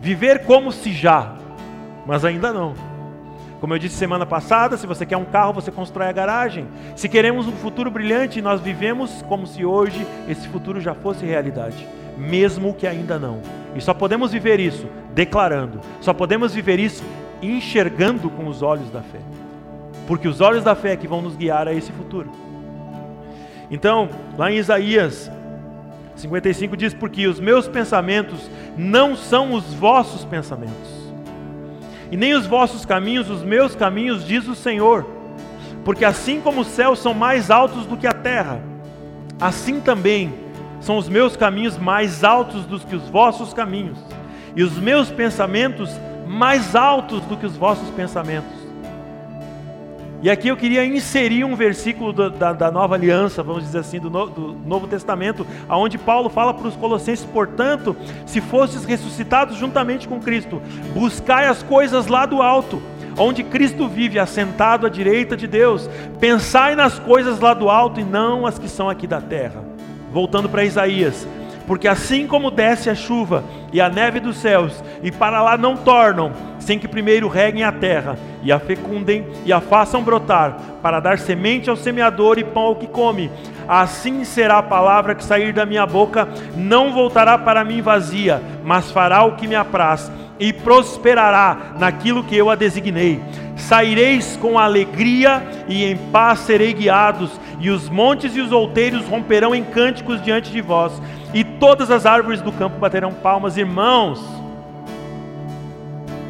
Viver 0.00 0.44
como 0.44 0.70
se 0.70 0.92
já, 0.92 1.34
mas 2.06 2.24
ainda 2.24 2.52
não. 2.52 2.74
Como 3.60 3.72
eu 3.72 3.78
disse 3.78 3.96
semana 3.96 4.26
passada, 4.26 4.76
se 4.76 4.86
você 4.86 5.06
quer 5.06 5.16
um 5.16 5.24
carro, 5.24 5.54
você 5.54 5.70
constrói 5.70 6.08
a 6.08 6.12
garagem. 6.12 6.68
Se 6.94 7.08
queremos 7.08 7.46
um 7.46 7.52
futuro 7.52 7.90
brilhante, 7.90 8.42
nós 8.42 8.60
vivemos 8.60 9.22
como 9.22 9.46
se 9.46 9.64
hoje 9.64 10.06
esse 10.28 10.46
futuro 10.48 10.82
já 10.82 10.94
fosse 10.94 11.24
realidade, 11.24 11.88
mesmo 12.18 12.74
que 12.74 12.86
ainda 12.86 13.18
não. 13.18 13.40
E 13.74 13.80
só 13.80 13.94
podemos 13.94 14.32
viver 14.32 14.60
isso 14.60 14.86
declarando, 15.14 15.80
só 16.00 16.12
podemos 16.12 16.52
viver 16.54 16.78
isso 16.78 17.02
enxergando 17.44 18.30
com 18.30 18.46
os 18.46 18.62
olhos 18.62 18.90
da 18.90 19.02
fé. 19.02 19.20
Porque 20.06 20.28
os 20.28 20.40
olhos 20.40 20.64
da 20.64 20.74
fé 20.74 20.92
é 20.92 20.96
que 20.96 21.08
vão 21.08 21.22
nos 21.22 21.36
guiar 21.36 21.66
a 21.66 21.72
esse 21.72 21.92
futuro. 21.92 22.30
Então, 23.70 24.08
lá 24.36 24.50
em 24.50 24.56
Isaías 24.56 25.30
55 26.16 26.76
diz: 26.76 26.94
Porque 26.94 27.26
os 27.26 27.40
meus 27.40 27.66
pensamentos 27.66 28.50
não 28.76 29.16
são 29.16 29.52
os 29.52 29.72
vossos 29.74 30.24
pensamentos, 30.24 31.12
e 32.10 32.16
nem 32.16 32.34
os 32.34 32.46
vossos 32.46 32.84
caminhos, 32.84 33.30
os 33.30 33.42
meus 33.42 33.74
caminhos, 33.74 34.26
diz 34.26 34.46
o 34.46 34.54
Senhor. 34.54 35.06
Porque 35.84 36.04
assim 36.04 36.40
como 36.40 36.62
os 36.62 36.68
céus 36.68 36.98
são 36.98 37.12
mais 37.12 37.50
altos 37.50 37.84
do 37.86 37.96
que 37.96 38.06
a 38.06 38.12
terra, 38.12 38.60
assim 39.40 39.80
também 39.80 40.32
são 40.80 40.96
os 40.96 41.08
meus 41.08 41.36
caminhos 41.36 41.76
mais 41.76 42.22
altos 42.22 42.64
do 42.64 42.78
que 42.78 42.94
os 42.94 43.08
vossos 43.08 43.52
caminhos, 43.52 43.98
e 44.54 44.62
os 44.62 44.78
meus 44.78 45.10
pensamentos 45.10 45.90
mais 46.26 46.74
altos 46.74 47.20
do 47.22 47.36
que 47.36 47.46
os 47.46 47.56
vossos 47.56 47.88
pensamentos. 47.90 48.64
E 50.24 50.30
aqui 50.30 50.48
eu 50.48 50.56
queria 50.56 50.86
inserir 50.86 51.44
um 51.44 51.54
versículo 51.54 52.10
da, 52.10 52.30
da, 52.30 52.52
da 52.54 52.70
nova 52.70 52.94
aliança, 52.94 53.42
vamos 53.42 53.62
dizer 53.64 53.80
assim, 53.80 54.00
do, 54.00 54.08
no, 54.08 54.26
do 54.26 54.52
Novo 54.66 54.86
Testamento, 54.86 55.46
aonde 55.68 55.98
Paulo 55.98 56.30
fala 56.30 56.54
para 56.54 56.66
os 56.66 56.74
colossenses, 56.76 57.26
portanto, 57.26 57.94
se 58.24 58.40
fostes 58.40 58.86
ressuscitados 58.86 59.58
juntamente 59.58 60.08
com 60.08 60.18
Cristo, 60.18 60.62
buscai 60.94 61.46
as 61.46 61.62
coisas 61.62 62.06
lá 62.06 62.24
do 62.24 62.40
alto, 62.40 62.80
onde 63.18 63.42
Cristo 63.42 63.86
vive, 63.86 64.18
assentado 64.18 64.86
à 64.86 64.88
direita 64.88 65.36
de 65.36 65.46
Deus. 65.46 65.90
Pensai 66.18 66.74
nas 66.74 66.98
coisas 66.98 67.38
lá 67.38 67.52
do 67.52 67.68
alto 67.68 68.00
e 68.00 68.04
não 68.04 68.46
as 68.46 68.58
que 68.58 68.66
são 68.66 68.88
aqui 68.88 69.06
da 69.06 69.20
terra. 69.20 69.62
Voltando 70.10 70.48
para 70.48 70.64
Isaías, 70.64 71.28
porque 71.66 71.86
assim 71.86 72.26
como 72.26 72.50
desce 72.50 72.88
a 72.88 72.94
chuva 72.94 73.44
e 73.74 73.80
a 73.80 73.90
neve 73.90 74.20
dos 74.20 74.36
céus, 74.36 74.84
e 75.02 75.10
para 75.10 75.42
lá 75.42 75.58
não 75.58 75.76
tornam, 75.76 76.30
sem 76.60 76.78
que 76.78 76.86
primeiro 76.86 77.26
reguem 77.26 77.64
a 77.64 77.72
terra, 77.72 78.16
e 78.40 78.52
a 78.52 78.58
fecundem 78.60 79.26
e 79.44 79.52
a 79.52 79.60
façam 79.60 80.00
brotar, 80.00 80.56
para 80.80 81.00
dar 81.00 81.18
semente 81.18 81.68
ao 81.68 81.74
semeador 81.74 82.38
e 82.38 82.44
pão 82.44 82.62
ao 82.62 82.76
que 82.76 82.86
come, 82.86 83.32
assim 83.66 84.22
será 84.22 84.58
a 84.58 84.62
palavra 84.62 85.12
que 85.12 85.24
sair 85.24 85.52
da 85.52 85.66
minha 85.66 85.84
boca, 85.84 86.28
não 86.56 86.92
voltará 86.92 87.36
para 87.36 87.64
mim 87.64 87.82
vazia, 87.82 88.40
mas 88.62 88.92
fará 88.92 89.24
o 89.24 89.34
que 89.34 89.48
me 89.48 89.56
apraz, 89.56 90.08
e 90.38 90.52
prosperará 90.52 91.74
naquilo 91.76 92.22
que 92.22 92.36
eu 92.36 92.48
a 92.48 92.54
designei. 92.54 93.20
Saireis 93.56 94.36
com 94.40 94.56
alegria 94.56 95.42
e 95.66 95.84
em 95.84 95.96
paz 95.96 96.40
serei 96.40 96.72
guiados, 96.72 97.40
e 97.58 97.70
os 97.70 97.88
montes 97.88 98.36
e 98.36 98.40
os 98.40 98.52
outeiros 98.52 99.04
romperão 99.08 99.52
em 99.52 99.64
cânticos 99.64 100.22
diante 100.22 100.52
de 100.52 100.60
vós 100.60 100.92
e 101.34 101.42
todas 101.42 101.90
as 101.90 102.06
árvores 102.06 102.40
do 102.40 102.52
campo 102.52 102.78
baterão 102.78 103.12
palmas, 103.12 103.56
irmãos. 103.56 104.24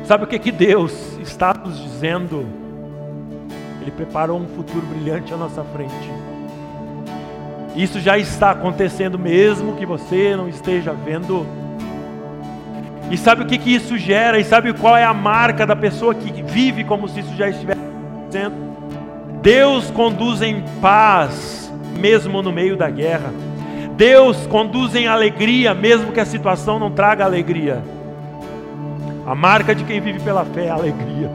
Sabe 0.05 0.25
o 0.25 0.27
que 0.27 0.39
que 0.39 0.51
Deus 0.51 1.19
está 1.21 1.53
nos 1.53 1.79
dizendo? 1.79 2.47
Ele 3.83 3.91
preparou 3.91 4.41
um 4.41 4.49
futuro 4.49 4.85
brilhante 4.87 5.33
à 5.35 5.37
nossa 5.37 5.63
frente. 5.63 6.11
Isso 7.77 8.01
já 8.01 8.17
está 8.17 8.53
acontecendo 8.53 9.19
mesmo 9.19 9.77
que 9.77 9.85
você 9.85 10.35
não 10.35 10.49
esteja 10.49 10.93
vendo. 10.93 11.47
E 13.11 13.19
sabe 13.19 13.43
o 13.43 13.47
que 13.47 13.59
que 13.59 13.75
isso 13.75 13.99
gera? 13.99 14.39
E 14.39 14.45
sabe 14.45 14.73
qual 14.73 14.97
é 14.97 15.05
a 15.05 15.13
marca 15.13 15.67
da 15.67 15.77
pessoa 15.77 16.15
que 16.15 16.43
vive 16.43 16.83
como 16.83 17.07
se 17.09 17.21
isso 17.21 17.35
já 17.37 17.51
estivesse 17.51 17.81
acontecendo? 17.81 18.55
Deus 19.43 19.91
conduz 19.91 20.41
em 20.41 20.65
paz 20.81 21.71
mesmo 21.99 22.41
no 22.41 22.51
meio 22.51 22.75
da 22.75 22.89
guerra. 22.89 23.31
Deus 23.97 24.47
conduz 24.49 24.95
em 24.95 25.07
alegria, 25.07 25.73
mesmo 25.73 26.13
que 26.13 26.21
a 26.21 26.25
situação 26.25 26.79
não 26.79 26.91
traga 26.91 27.25
alegria. 27.25 27.83
A 29.27 29.35
marca 29.35 29.75
de 29.75 29.85
quem 29.85 30.01
vive 30.01 30.19
pela 30.21 30.45
fé 30.45 30.67
é 30.67 30.71
a 30.71 30.75
alegria. 30.75 31.31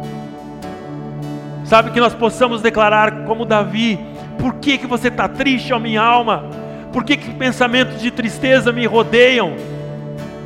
Sabe 1.64 1.92
que 1.92 2.00
nós 2.00 2.14
possamos 2.14 2.62
declarar 2.62 3.24
como 3.24 3.46
Davi: 3.46 3.98
por 4.38 4.56
que, 4.56 4.78
que 4.78 4.88
você 4.88 5.08
está 5.08 5.28
triste, 5.28 5.74
ó 5.74 5.80
minha 5.80 6.02
alma? 6.02 6.46
Por 6.92 7.04
que, 7.04 7.16
que 7.16 7.32
pensamentos 7.32 8.02
de 8.02 8.12
tristeza 8.12 8.74
me 8.74 8.86
rodeiam? 8.86 9.54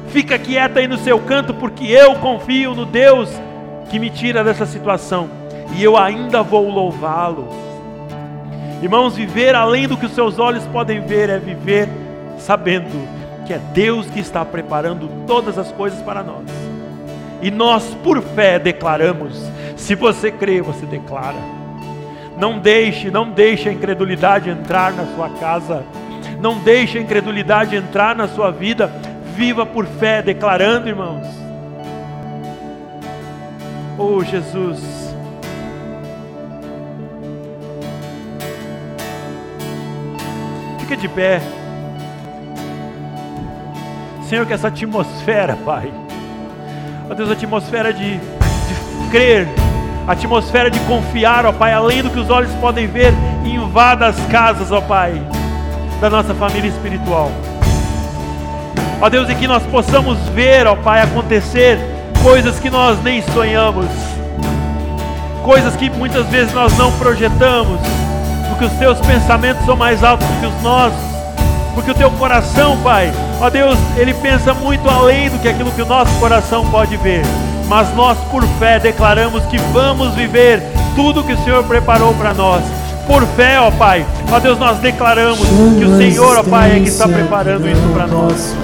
Fica 0.10 0.38
quieta 0.38 0.80
aí 0.80 0.88
no 0.88 0.98
seu 0.98 1.20
canto, 1.20 1.54
porque 1.54 1.86
eu 1.86 2.16
confio 2.16 2.76
no 2.76 2.86
Deus 2.86 3.30
que 3.90 3.98
me 3.98 4.10
tira 4.10 4.44
dessa 4.44 4.66
situação, 4.66 5.30
e 5.76 5.84
eu 5.84 5.98
ainda 5.98 6.44
vou 6.44 6.70
louvá-lo. 6.70 7.48
Irmãos, 8.84 9.16
viver 9.16 9.56
além 9.56 9.88
do 9.88 9.98
que 9.98 10.06
os 10.06 10.12
seus 10.12 10.38
olhos 10.38 10.66
podem 10.68 11.02
ver 11.02 11.30
é 11.30 11.40
viver 11.40 11.88
sabendo 12.46 13.08
que 13.46 13.54
é 13.54 13.60
Deus 13.74 14.08
que 14.08 14.20
está 14.20 14.44
preparando 14.44 15.10
todas 15.26 15.58
as 15.58 15.72
coisas 15.72 16.02
para 16.02 16.24
nós. 16.24 16.46
E 17.42 17.50
nós, 17.52 17.84
por 18.04 18.22
fé, 18.22 18.60
declaramos. 18.60 19.42
Se 19.76 19.96
você 19.96 20.32
crê, 20.32 20.62
você 20.62 20.86
declara. 20.86 21.38
Não 22.38 22.60
deixe, 22.60 23.12
não 23.12 23.30
deixe 23.30 23.70
a 23.70 23.74
incredulidade 23.74 24.50
entrar 24.50 24.94
na 24.94 25.06
sua 25.08 25.30
casa. 25.30 25.84
Não 26.40 26.60
deixe 26.60 26.98
a 26.98 27.02
incredulidade 27.02 27.76
entrar 27.76 28.16
na 28.16 28.28
sua 28.28 28.52
vida. 28.52 28.92
Viva 29.36 29.66
por 29.66 29.86
fé, 29.86 30.22
declarando, 30.22 30.88
irmãos. 30.88 31.28
Oh, 33.98 34.24
Jesus. 34.24 35.14
Fica 40.80 40.98
de 40.98 41.08
pé. 41.10 41.42
Senhor, 44.34 44.48
que 44.48 44.54
essa 44.54 44.70
atmosfera, 44.70 45.56
Pai, 45.64 45.94
ó 47.08 47.14
Deus, 47.14 47.30
a 47.30 47.34
atmosfera 47.34 47.94
de, 47.94 48.18
de 48.18 49.10
crer, 49.12 49.48
a 50.08 50.14
atmosfera 50.14 50.72
de 50.72 50.80
confiar, 50.88 51.46
ó 51.46 51.52
Pai, 51.52 51.72
além 51.72 52.02
do 52.02 52.10
que 52.10 52.18
os 52.18 52.32
olhos 52.32 52.52
podem 52.56 52.88
ver, 52.88 53.14
invada 53.46 54.08
as 54.08 54.20
casas, 54.32 54.72
ó 54.72 54.82
Pai, 54.82 55.22
da 56.02 56.10
nossa 56.10 56.34
família 56.34 56.68
espiritual. 56.68 57.30
Ó 59.00 59.08
Deus, 59.08 59.30
e 59.30 59.36
que 59.36 59.48
nós 59.48 59.62
possamos 59.68 60.18
ver, 60.30 60.66
ó 60.66 60.76
Pai, 60.78 61.04
acontecer 61.04 61.78
coisas 62.24 62.60
que 62.60 62.72
nós 62.72 63.00
nem 63.04 63.22
sonhamos, 63.22 63.86
coisas 65.44 65.76
que 65.76 65.92
muitas 65.92 66.26
vezes 66.30 66.52
nós 66.56 66.76
não 66.76 66.92
projetamos 66.94 67.80
porque 68.50 68.66
os 68.66 68.74
teus 68.80 69.00
pensamentos 69.02 69.64
são 69.64 69.76
mais 69.76 70.04
altos 70.04 70.28
do 70.28 70.40
que 70.40 70.48
os 70.48 70.64
nossos, 70.64 71.00
porque 71.76 71.92
o 71.92 71.94
teu 71.94 72.10
coração, 72.10 72.76
Pai, 72.82 73.14
ó 73.40 73.50
Deus, 73.50 73.78
ele 73.98 74.14
pensa 74.14 74.54
muito 74.54 74.90
além 74.90 75.30
do 75.30 75.40
que 75.40 75.48
aquilo 75.48 75.72
que 75.72 75.82
o 75.82 75.86
nosso 75.86 76.12
coração 76.20 76.66
pode 76.70 76.96
ver. 76.98 77.22
Mas 77.68 77.94
nós, 77.96 78.18
por 78.30 78.44
fé, 78.60 78.80
declaramos 78.80 79.44
que 79.46 79.58
vamos 79.72 80.14
viver 80.14 80.62
tudo 80.96 81.24
que 81.24 81.34
o 81.34 81.44
Senhor 81.44 81.64
preparou 81.64 82.14
para 82.16 82.34
nós. 82.34 82.62
Por 83.08 83.26
fé, 83.36 83.60
ó 83.60 83.70
Pai, 83.72 84.06
ó 84.32 84.40
Deus, 84.40 84.58
nós 84.58 84.78
declaramos 84.80 85.46
que 85.78 85.86
o 85.86 85.98
Senhor, 85.98 86.38
ó 86.38 86.44
Pai, 86.44 86.78
é 86.78 86.80
que 86.80 86.88
está 86.90 87.08
preparando 87.08 87.68
isso 87.68 87.82
para 87.94 88.08
nós. 88.08 88.56